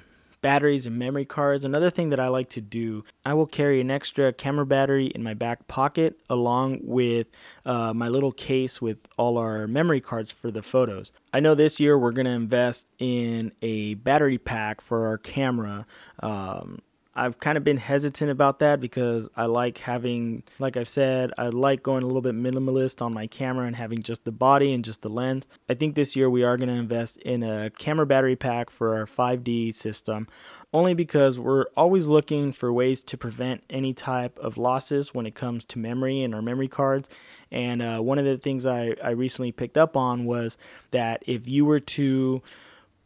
batteries 0.46 0.86
and 0.86 0.96
memory 0.96 1.24
cards, 1.24 1.64
another 1.64 1.90
thing 1.90 2.10
that 2.10 2.20
I 2.20 2.28
like 2.28 2.48
to 2.50 2.60
do, 2.60 3.02
I 3.24 3.34
will 3.34 3.48
carry 3.48 3.80
an 3.80 3.90
extra 3.90 4.32
camera 4.32 4.64
battery 4.64 5.06
in 5.06 5.24
my 5.24 5.34
back 5.34 5.66
pocket 5.66 6.20
along 6.30 6.82
with 6.84 7.26
uh, 7.64 7.92
my 7.92 8.08
little 8.08 8.30
case 8.30 8.80
with 8.80 8.98
all 9.16 9.38
our 9.38 9.66
memory 9.66 10.00
cards 10.00 10.30
for 10.30 10.52
the 10.52 10.62
photos. 10.62 11.10
I 11.32 11.40
know 11.40 11.56
this 11.56 11.80
year 11.80 11.98
we're 11.98 12.12
going 12.12 12.26
to 12.26 12.30
invest 12.30 12.86
in 13.00 13.50
a 13.60 13.94
battery 13.94 14.38
pack 14.38 14.80
for 14.80 15.08
our 15.08 15.18
camera. 15.18 15.84
Um, 16.20 16.80
I've 17.18 17.40
kind 17.40 17.56
of 17.56 17.64
been 17.64 17.78
hesitant 17.78 18.30
about 18.30 18.58
that 18.58 18.78
because 18.78 19.26
I 19.34 19.46
like 19.46 19.78
having, 19.78 20.42
like 20.58 20.76
I've 20.76 20.86
said, 20.86 21.32
I 21.38 21.48
like 21.48 21.82
going 21.82 22.02
a 22.02 22.06
little 22.06 22.20
bit 22.20 22.34
minimalist 22.34 23.00
on 23.00 23.14
my 23.14 23.26
camera 23.26 23.66
and 23.66 23.74
having 23.74 24.02
just 24.02 24.24
the 24.24 24.32
body 24.32 24.74
and 24.74 24.84
just 24.84 25.00
the 25.00 25.08
lens. 25.08 25.46
I 25.66 25.72
think 25.72 25.94
this 25.94 26.14
year 26.14 26.28
we 26.28 26.44
are 26.44 26.58
going 26.58 26.68
to 26.68 26.74
invest 26.74 27.16
in 27.16 27.42
a 27.42 27.70
camera 27.70 28.04
battery 28.04 28.36
pack 28.36 28.68
for 28.68 28.94
our 28.94 29.06
5D 29.06 29.74
system, 29.74 30.28
only 30.74 30.92
because 30.92 31.38
we're 31.38 31.64
always 31.74 32.06
looking 32.06 32.52
for 32.52 32.70
ways 32.70 33.02
to 33.04 33.16
prevent 33.16 33.64
any 33.70 33.94
type 33.94 34.38
of 34.38 34.58
losses 34.58 35.14
when 35.14 35.24
it 35.24 35.34
comes 35.34 35.64
to 35.64 35.78
memory 35.78 36.22
and 36.22 36.34
our 36.34 36.42
memory 36.42 36.68
cards. 36.68 37.08
And 37.50 37.80
uh, 37.80 38.00
one 38.00 38.18
of 38.18 38.26
the 38.26 38.36
things 38.36 38.66
I, 38.66 38.94
I 39.02 39.10
recently 39.10 39.52
picked 39.52 39.78
up 39.78 39.96
on 39.96 40.26
was 40.26 40.58
that 40.90 41.22
if 41.26 41.48
you 41.48 41.64
were 41.64 41.80
to 41.80 42.42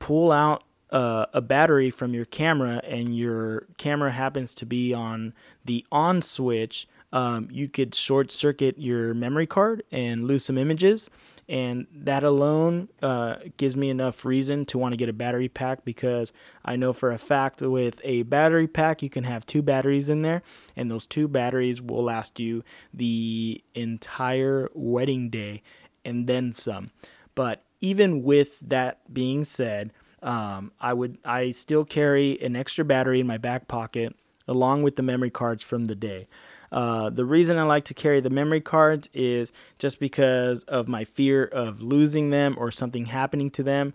pull 0.01 0.33
out 0.33 0.65
uh, 0.91 1.27
a 1.33 1.41
battery 1.41 1.91
from 1.91 2.15
your 2.15 2.25
camera 2.25 2.81
and 2.85 3.17
your 3.17 3.67
camera 3.79 4.11
happens 4.11 4.55
to 4.55 4.67
be 4.67 4.93
on 4.93 5.33
the 5.65 5.85
on 5.91 6.23
switch, 6.23 6.89
um, 7.13 7.49
you 7.51 7.69
could 7.69 7.95
short 7.95 8.31
circuit 8.31 8.79
your 8.79 9.15
memory 9.15 9.47
card 9.47 9.83
and 9.91 10.25
lose 10.25 10.45
some 10.45 10.59
images. 10.59 11.11
And 11.49 11.89
that 11.93 12.23
alone 12.23 12.91
uh, 13.03 13.37
gives 13.57 13.77
me 13.77 13.91
enough 13.91 14.25
reason 14.25 14.65
to 14.67 14.79
want 14.79 14.93
to 14.93 14.97
get 14.97 15.09
a 15.09 15.13
battery 15.13 15.49
pack 15.49 15.85
because 15.85 16.33
I 16.65 16.77
know 16.77 16.93
for 16.93 17.11
a 17.11 17.19
fact 17.19 17.61
with 17.61 18.01
a 18.05 18.23
battery 18.23 18.69
pack, 18.69 19.03
you 19.03 19.11
can 19.11 19.25
have 19.25 19.45
two 19.45 19.61
batteries 19.61 20.09
in 20.09 20.23
there, 20.23 20.43
and 20.77 20.89
those 20.89 21.07
two 21.07 21.27
batteries 21.27 21.83
will 21.83 22.05
last 22.05 22.39
you 22.39 22.63
the 22.95 23.65
entire 23.75 24.71
wedding 24.75 25.29
day 25.29 25.63
and 26.05 26.29
then 26.29 26.53
some. 26.53 26.93
But 27.35 27.65
even 27.81 28.23
with 28.23 28.61
that 28.61 29.13
being 29.13 29.43
said, 29.43 29.93
um, 30.23 30.73
I 30.81 30.93
would 30.93 31.19
I 31.25 31.51
still 31.53 31.85
carry 31.85 32.41
an 32.43 32.57
extra 32.57 32.85
battery 32.85 33.21
in 33.21 33.27
my 33.27 33.39
back 33.39 33.69
pocket 33.69 34.15
along 34.47 34.83
with 34.83 34.97
the 34.97 35.03
memory 35.03 35.31
cards 35.31 35.63
from 35.63 35.87
the 35.87 35.95
day. 35.95 36.27
Uh, 36.73 37.11
the 37.11 37.25
reason 37.25 37.59
I 37.59 37.65
like 37.65 37.85
to 37.85 37.95
carry 37.95 38.21
the 38.21 38.31
memory 38.31 38.61
cards 38.61 39.09
is 39.13 39.53
just 39.79 39.99
because 39.99 40.63
of 40.65 40.87
my 40.87 41.05
fear 41.05 41.45
of 41.45 41.83
losing 41.83 42.31
them 42.31 42.55
or 42.59 42.71
something 42.71 43.07
happening 43.07 43.51
to 43.53 43.63
them, 43.63 43.93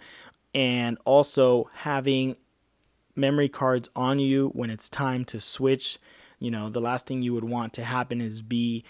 and 0.53 0.97
also 1.05 1.69
having 1.73 2.35
memory 3.15 3.49
cards 3.49 3.89
on 3.95 4.19
you 4.19 4.49
when 4.49 4.69
it's 4.69 4.89
time 4.89 5.23
to 5.25 5.39
switch. 5.39 5.99
You 6.39 6.51
know, 6.51 6.69
the 6.69 6.81
last 6.81 7.07
thing 7.07 7.21
you 7.21 7.33
would 7.33 7.45
want 7.45 7.73
to 7.73 7.83
happen 7.83 8.19
is 8.19 8.41
be 8.41 8.83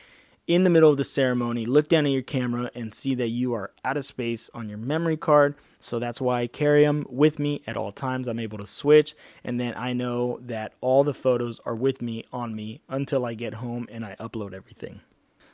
in 0.47 0.63
the 0.63 0.69
middle 0.69 0.91
of 0.91 0.97
the 0.97 1.03
ceremony, 1.03 1.65
look 1.65 1.87
down 1.87 2.05
at 2.05 2.11
your 2.11 2.21
camera 2.21 2.69
and 2.75 2.93
see 2.93 3.15
that 3.15 3.29
you 3.29 3.53
are 3.53 3.71
out 3.83 3.97
of 3.97 4.05
space 4.05 4.49
on 4.53 4.69
your 4.69 4.77
memory 4.77 5.17
card. 5.17 5.55
So 5.79 5.97
that's 5.99 6.21
why 6.21 6.41
I 6.41 6.47
carry 6.47 6.83
them 6.83 7.05
with 7.09 7.39
me 7.39 7.61
at 7.65 7.77
all 7.77 7.91
times. 7.91 8.27
I'm 8.27 8.39
able 8.39 8.59
to 8.59 8.65
switch, 8.65 9.15
and 9.43 9.59
then 9.59 9.73
I 9.75 9.93
know 9.93 10.39
that 10.41 10.73
all 10.81 11.03
the 11.03 11.13
photos 11.13 11.59
are 11.65 11.75
with 11.75 12.01
me 12.01 12.25
on 12.31 12.55
me 12.55 12.81
until 12.89 13.25
I 13.25 13.33
get 13.33 13.55
home 13.55 13.87
and 13.91 14.05
I 14.05 14.15
upload 14.19 14.53
everything. 14.53 15.01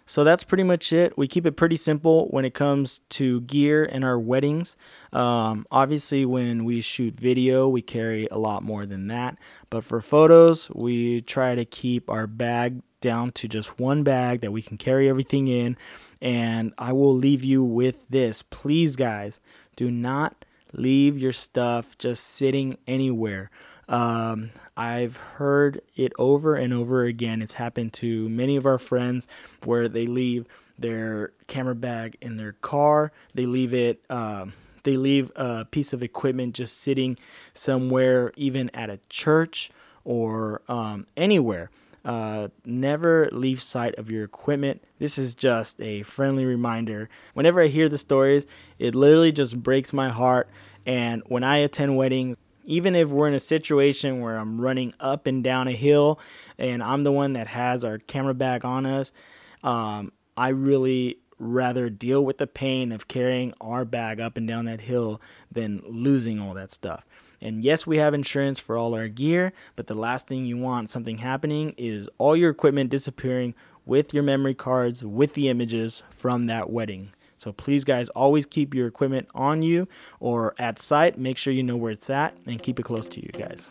So 0.06 0.26
that's 0.26 0.44
pretty 0.44 0.64
much 0.64 0.92
it. 0.92 1.18
We 1.18 1.28
keep 1.28 1.46
it 1.46 1.54
pretty 1.54 1.78
simple 1.78 2.28
when 2.30 2.44
it 2.44 2.54
comes 2.54 3.00
to 3.12 3.42
gear 3.42 3.86
in 3.86 4.04
our 4.04 4.20
weddings. 4.20 4.76
Um, 5.14 5.66
obviously, 5.72 6.26
when 6.26 6.66
we 6.66 6.82
shoot 6.82 7.14
video, 7.14 7.70
we 7.70 7.82
carry 7.82 8.28
a 8.30 8.38
lot 8.38 8.62
more 8.62 8.86
than 8.86 9.08
that. 9.08 9.38
But 9.70 9.86
for 9.86 10.02
photos, 10.02 10.70
we 10.72 11.22
try 11.22 11.56
to 11.56 11.64
keep 11.64 12.10
our 12.10 12.28
bag 12.28 12.82
down 13.02 13.32
to 13.32 13.48
just 13.48 13.80
one 13.80 14.04
bag 14.04 14.42
that 14.42 14.52
we 14.52 14.62
can 14.62 14.78
carry 14.78 15.10
everything 15.10 15.48
in. 15.48 15.76
And 16.22 16.74
I 16.78 16.94
will 16.94 17.16
leave 17.16 17.44
you 17.44 17.64
with 17.64 18.08
this. 18.10 18.42
Please, 18.42 18.96
guys, 18.96 19.40
do 19.76 19.92
not 19.92 20.46
leave 20.74 21.18
your 21.18 21.34
stuff 21.34 21.98
just 21.98 22.26
sitting 22.26 22.78
anywhere. 22.88 23.50
Um, 23.90 24.52
I've 24.78 25.18
heard 25.18 25.82
it 25.96 26.14
over 26.18 26.56
and 26.56 26.74
over 26.74 27.04
again. 27.04 27.42
It's 27.42 27.54
happened 27.54 27.92
to 27.94 28.30
many 28.30 28.56
of 28.56 28.66
our 28.66 28.78
friends 28.78 29.28
where 29.66 29.90
they 29.90 30.08
leave 30.08 30.46
their 30.80 31.34
camera 31.48 31.76
bag 31.76 32.18
in 32.22 32.38
their 32.38 32.54
car. 32.54 33.12
They 33.34 33.46
leave 33.46 33.74
it. 33.74 34.04
Um, 34.10 34.54
they 34.84 34.98
leave 34.98 35.32
a 35.36 35.66
piece 35.66 35.94
of 35.94 36.02
equipment 36.02 36.56
just 36.56 36.78
sitting 36.78 37.18
somewhere, 37.54 38.32
even 38.36 38.70
at 38.74 38.90
a 38.90 39.00
church 39.10 39.70
or 40.04 40.62
um, 40.68 41.06
anywhere. 41.16 41.70
Uh, 42.04 42.48
never 42.66 43.30
leave 43.32 43.62
sight 43.62 43.96
of 43.96 44.10
your 44.10 44.24
equipment. 44.24 44.84
This 44.98 45.18
is 45.18 45.36
just 45.36 45.80
a 45.80 46.02
friendly 46.04 46.46
reminder. 46.46 47.10
Whenever 47.34 47.62
I 47.62 47.68
hear 47.68 47.90
the 47.90 47.98
stories, 47.98 48.46
it 48.80 48.96
literally 48.96 49.32
just 49.32 49.62
breaks 49.62 49.94
my 49.94 50.10
heart. 50.10 50.50
And 50.86 51.22
when 51.28 51.44
I 51.44 51.58
attend 51.58 51.98
weddings, 51.98 52.38
even 52.66 52.96
if 52.96 53.10
we're 53.10 53.28
in 53.28 53.34
a 53.34 53.40
situation 53.40 54.20
where 54.20 54.38
I'm 54.38 54.60
running 54.60 54.94
up 55.00 55.28
and 55.28 55.44
down 55.44 55.68
a 55.68 55.74
hill 55.74 56.20
and 56.58 56.82
I'm 56.82 57.04
the 57.04 57.12
one 57.12 57.34
that 57.34 57.48
has 57.48 57.84
our 57.84 57.98
camera 57.98 58.34
bag 58.34 58.66
on 58.66 58.86
us, 58.86 59.12
um, 59.64 60.12
I 60.36 60.50
really 60.50 61.18
rather 61.38 61.90
deal 61.90 62.24
with 62.24 62.38
the 62.38 62.48
pain 62.48 62.92
of 62.92 63.08
carrying 63.08 63.54
our 63.60 63.84
bag 63.84 64.22
up 64.22 64.38
and 64.38 64.48
down 64.48 64.66
that 64.66 64.82
hill 64.82 65.20
than 65.52 65.82
losing 65.88 66.40
all 66.40 66.54
that 66.54 66.72
stuff. 66.72 67.04
And 67.42 67.64
yes, 67.64 67.88
we 67.88 67.98
have 67.98 68.14
insurance 68.14 68.60
for 68.60 68.78
all 68.78 68.94
our 68.94 69.08
gear, 69.08 69.52
but 69.76 69.88
the 69.88 69.96
last 69.96 70.28
thing 70.28 70.46
you 70.46 70.58
want 70.58 70.90
something 70.90 71.18
happening 71.18 71.74
is 71.78 72.08
all 72.18 72.36
your 72.36 72.52
equipment 72.52 72.90
disappearing 72.90 73.56
with 73.86 74.14
your 74.14 74.24
memory 74.24 74.54
cards, 74.54 75.04
with 75.04 75.34
the 75.34 75.50
images 75.50 76.04
from 76.12 76.46
that 76.46 76.70
wedding. 76.70 77.12
So 77.38 77.52
please, 77.52 77.84
guys, 77.84 78.08
always 78.10 78.46
keep 78.46 78.76
your 78.76 78.88
equipment 78.88 79.28
on 79.34 79.64
you 79.64 79.88
or 80.20 80.54
at 80.60 80.78
site. 80.78 81.18
Make 81.18 81.40
sure 81.40 81.52
you 81.52 81.64
know 81.64 81.76
where 81.76 81.92
it's 81.92 82.10
at 82.10 82.38
and 82.46 82.62
keep 82.62 82.80
it 82.80 82.84
close 82.84 83.10
to 83.10 83.20
you 83.20 83.32
guys. 83.34 83.68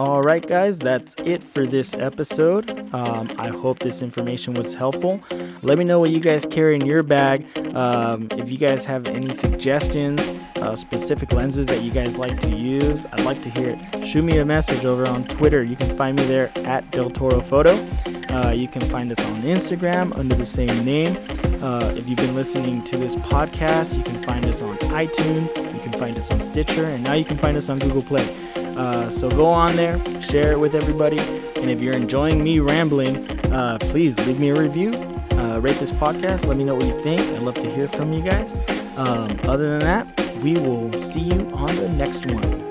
All 0.00 0.22
right, 0.22 0.46
guys, 0.46 0.78
that's 0.78 1.14
it 1.26 1.44
for 1.44 1.66
this 1.66 1.92
episode. 1.92 2.70
Um, 2.94 3.30
I 3.36 3.48
hope 3.48 3.80
this 3.80 4.00
information 4.00 4.54
was 4.54 4.72
helpful. 4.72 5.20
Let 5.60 5.76
me 5.76 5.84
know 5.84 6.00
what 6.00 6.08
you 6.08 6.20
guys 6.20 6.46
carry 6.46 6.76
in 6.76 6.86
your 6.86 7.02
bag. 7.02 7.44
Um, 7.76 8.28
if 8.32 8.50
you 8.50 8.56
guys 8.56 8.86
have 8.86 9.06
any 9.06 9.34
suggestions, 9.34 10.26
uh, 10.56 10.74
specific 10.74 11.34
lenses 11.34 11.66
that 11.66 11.82
you 11.82 11.90
guys 11.90 12.16
like 12.16 12.40
to 12.40 12.48
use, 12.48 13.04
I'd 13.12 13.26
like 13.26 13.42
to 13.42 13.50
hear 13.50 13.78
it. 13.78 14.06
Shoot 14.06 14.22
me 14.22 14.38
a 14.38 14.44
message 14.46 14.86
over 14.86 15.06
on 15.06 15.28
Twitter. 15.28 15.62
You 15.62 15.76
can 15.76 15.94
find 15.98 16.16
me 16.16 16.24
there 16.24 16.50
at 16.64 16.90
Del 16.92 17.10
Toro 17.10 17.42
Photo. 17.42 17.74
Uh, 18.30 18.52
you 18.52 18.68
can 18.68 18.80
find 18.80 19.12
us 19.12 19.22
on 19.26 19.42
Instagram 19.42 20.16
under 20.16 20.34
the 20.34 20.46
same 20.46 20.82
name. 20.82 21.14
Uh, 21.62 21.92
if 21.94 22.08
you've 22.08 22.16
been 22.16 22.34
listening 22.34 22.82
to 22.84 22.96
this 22.96 23.16
podcast, 23.16 23.94
you 23.94 24.02
can 24.02 24.22
find 24.22 24.46
us 24.46 24.62
on 24.62 24.78
iTunes, 24.78 25.54
you 25.74 25.80
can 25.80 25.92
find 25.92 26.16
us 26.16 26.30
on 26.30 26.40
Stitcher, 26.40 26.86
and 26.86 27.04
now 27.04 27.12
you 27.12 27.26
can 27.26 27.36
find 27.36 27.54
us 27.54 27.68
on 27.68 27.78
Google 27.78 28.00
Play. 28.00 28.49
Uh, 28.80 29.10
so 29.10 29.28
go 29.28 29.44
on 29.44 29.76
there, 29.76 30.00
share 30.22 30.52
it 30.52 30.58
with 30.58 30.74
everybody, 30.74 31.18
and 31.18 31.70
if 31.70 31.82
you're 31.82 31.92
enjoying 31.92 32.42
me 32.42 32.60
rambling, 32.60 33.28
uh, 33.52 33.76
please 33.78 34.18
leave 34.26 34.40
me 34.40 34.48
a 34.48 34.54
review, 34.54 34.90
uh, 35.32 35.58
rate 35.60 35.78
this 35.78 35.92
podcast, 35.92 36.46
let 36.46 36.56
me 36.56 36.64
know 36.64 36.74
what 36.74 36.86
you 36.86 37.02
think. 37.02 37.20
I'd 37.20 37.42
love 37.42 37.56
to 37.56 37.70
hear 37.70 37.86
from 37.86 38.10
you 38.14 38.22
guys. 38.22 38.54
Um, 38.96 39.38
other 39.44 39.68
than 39.68 39.80
that, 39.80 40.34
we 40.42 40.54
will 40.54 40.90
see 40.94 41.20
you 41.20 41.50
on 41.52 41.76
the 41.76 41.90
next 41.90 42.24
one. 42.24 42.69